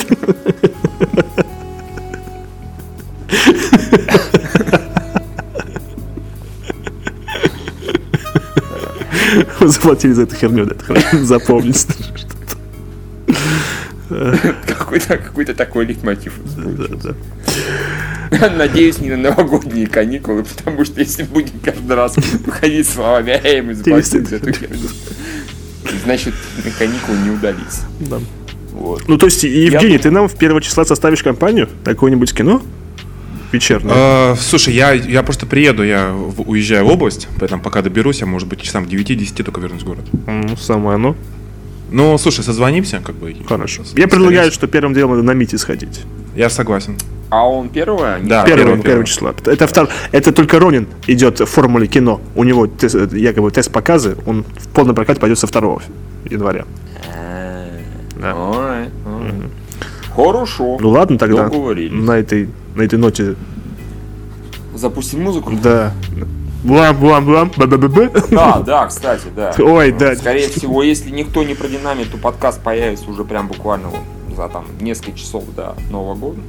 [9.59, 10.75] Вы заплатили за эту херню, да,
[11.23, 11.85] запомнить.
[14.67, 16.33] Какой-то какой такой лейтмотив.
[16.57, 17.15] Да, да.
[18.57, 22.15] Надеюсь, не на новогодние каникулы, потому что если будем каждый раз
[22.45, 24.89] выходить словами «Эй, мы заплатили за эту херню»,
[26.03, 27.81] значит, на каникулы не удались.
[27.99, 28.19] Да.
[28.71, 29.07] Вот.
[29.07, 31.67] Ну, то есть, Евгений, Я- ты нам в первого числа составишь компанию?
[31.83, 32.61] Какое-нибудь кино?
[33.51, 33.91] Вечернее.
[33.95, 38.27] А, слушай, я, я просто приеду, я в- уезжаю в область, поэтому пока доберусь, я,
[38.27, 40.05] может быть, часам к 9-10 только вернусь в город.
[40.27, 41.15] Ну, самое оно.
[41.91, 43.35] Ну, слушай, созвонимся, как бы.
[43.47, 43.81] Хорошо.
[43.95, 46.01] Я предлагаю, что первым делом надо на Мити сходить.
[46.35, 46.95] Я согласен.
[47.29, 48.19] А он первое?
[48.23, 48.43] Да.
[48.43, 49.05] первое, первого первое.
[49.05, 49.33] числа.
[49.45, 49.87] Это, втор...
[50.11, 52.19] это только Ронин идет в формуле кино.
[52.35, 55.77] У него тест- э, якобы тест показы, он в полный прокат пойдет со 2
[56.29, 56.65] января.
[57.15, 57.67] А,
[58.19, 58.31] Да.
[58.31, 59.49] alright, alright.
[60.15, 60.77] Хорошо.
[60.79, 61.49] Ну ладно тогда.
[61.49, 63.35] На этой, на этой ноте,
[64.75, 65.51] Запустим музыку?
[65.61, 65.93] да.
[66.61, 69.53] Блам, блам, блам, б б б Да, да, кстати, да.
[69.59, 70.13] Ой, да.
[70.15, 74.01] Скорее всего, если никто не продинамит, то подкаст появится уже прям буквально вот
[74.35, 76.39] за там несколько часов до Нового года.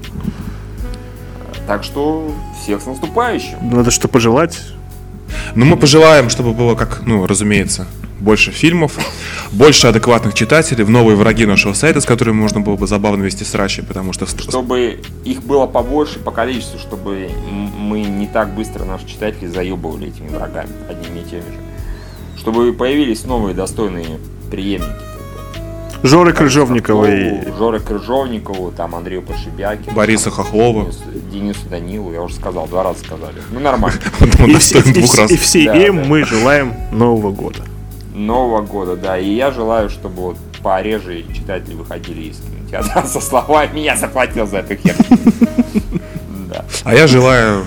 [1.71, 2.29] Так что
[2.61, 3.57] всех с наступающим.
[3.63, 4.61] Надо что пожелать.
[5.55, 7.87] Ну, мы пожелаем, чтобы было, как, ну, разумеется,
[8.19, 8.99] больше фильмов,
[9.53, 13.45] больше адекватных читателей, в новые враги нашего сайта, с которыми можно было бы забавно вести
[13.45, 14.27] срачи, потому что...
[14.27, 17.31] Чтобы их было побольше по количеству, чтобы
[17.79, 21.61] мы не так быстро наши читатели заебывали этими врагами одними и теми же.
[22.37, 24.19] Чтобы появились новые достойные
[24.51, 25.10] преемники.
[26.03, 27.29] Жоры Крыжовникова и...
[27.41, 29.95] Соколову, Жоры Крыжовникову, там Андрею Подшибякину.
[29.95, 30.85] Бориса Хохлова.
[30.85, 33.35] Денису, Денису Данилу, я уже сказал, два раза сказали.
[33.53, 34.01] Ну нормально.
[34.47, 37.61] И, все- им мы желаем Нового года.
[38.15, 39.19] Нового года, да.
[39.19, 44.59] И я желаю, чтобы вот пореже читатели выходили из кинотеатра со словами «Я заплатил за
[44.59, 45.05] эту херню».
[46.49, 46.65] Да.
[46.83, 47.65] А я желаю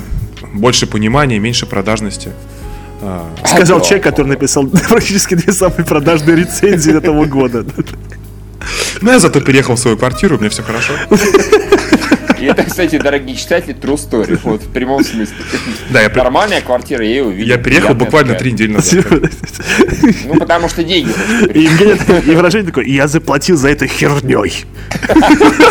[0.54, 2.32] больше понимания, меньше продажности.
[3.02, 7.66] А, Сказал человек, который написал практически две самые продажные рецензии этого года.
[9.04, 10.94] Ну, я зато переехал в свою квартиру, мне все хорошо.
[12.40, 14.40] И это, кстати, дорогие читатели, true story.
[14.44, 15.36] Вот в прямом смысле.
[15.90, 17.48] Да, я, Нормальная квартира, я ее увидел.
[17.48, 19.06] я переехал буквально три недели назад.
[20.26, 21.12] Ну, потому что деньги.
[21.54, 21.66] И
[22.32, 24.66] и выражение такое, я заплатил за это херней.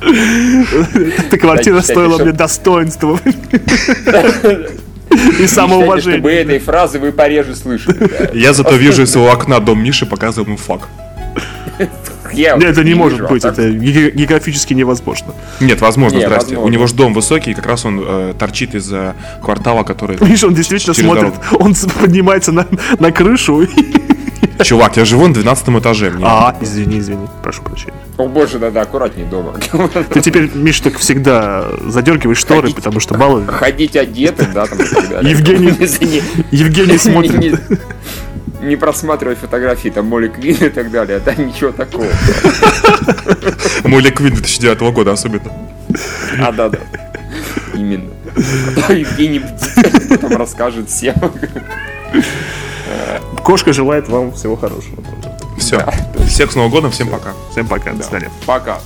[0.00, 3.20] Эта квартира стоила мне достоинства
[5.10, 8.36] и Мечтайте, чтобы этой фразы вы пореже слышали.
[8.36, 10.88] Я зато вижу из своего окна дом Миши, показываю ему флаг.
[12.34, 15.34] Нет, это не может а быть, это ге- географически невозможно.
[15.60, 16.56] Нет, возможно, здрасте.
[16.56, 20.16] У него же дом высокий, и как раз он э, торчит из э, квартала, который...
[20.20, 22.66] Видишь, он действительно смотрит, он поднимается на,
[22.98, 23.62] на крышу.
[23.62, 23.68] и-
[24.62, 26.10] Чувак, я живу на 12 этаже.
[26.10, 27.92] мне- А, извини, извини, прошу прощения.
[28.16, 29.52] О боже, надо аккуратнее дома.
[30.12, 32.76] Ты теперь, Миш, так всегда задергиваешь шторы, Ходить.
[32.76, 33.46] потому что мало.
[33.46, 34.78] Ходить одетым, да, там.
[35.22, 35.72] Евгений-
[36.50, 37.60] Евгений смотрит.
[38.62, 42.06] Не, просматривать фотографии, там, Молли Квин и так далее, да, ничего такого.
[43.84, 45.52] Мой Квин 2009 года особенно.
[46.40, 46.78] А, да, да.
[47.74, 48.10] Именно.
[48.88, 49.42] Евгений
[50.10, 51.14] потом расскажет всем.
[53.44, 55.02] Кошка желает вам всего хорошего.
[55.58, 55.84] Все.
[56.26, 57.32] Всех с Новым годом, всем пока.
[57.50, 58.30] Всем пока, до свидания.
[58.46, 58.78] Пока.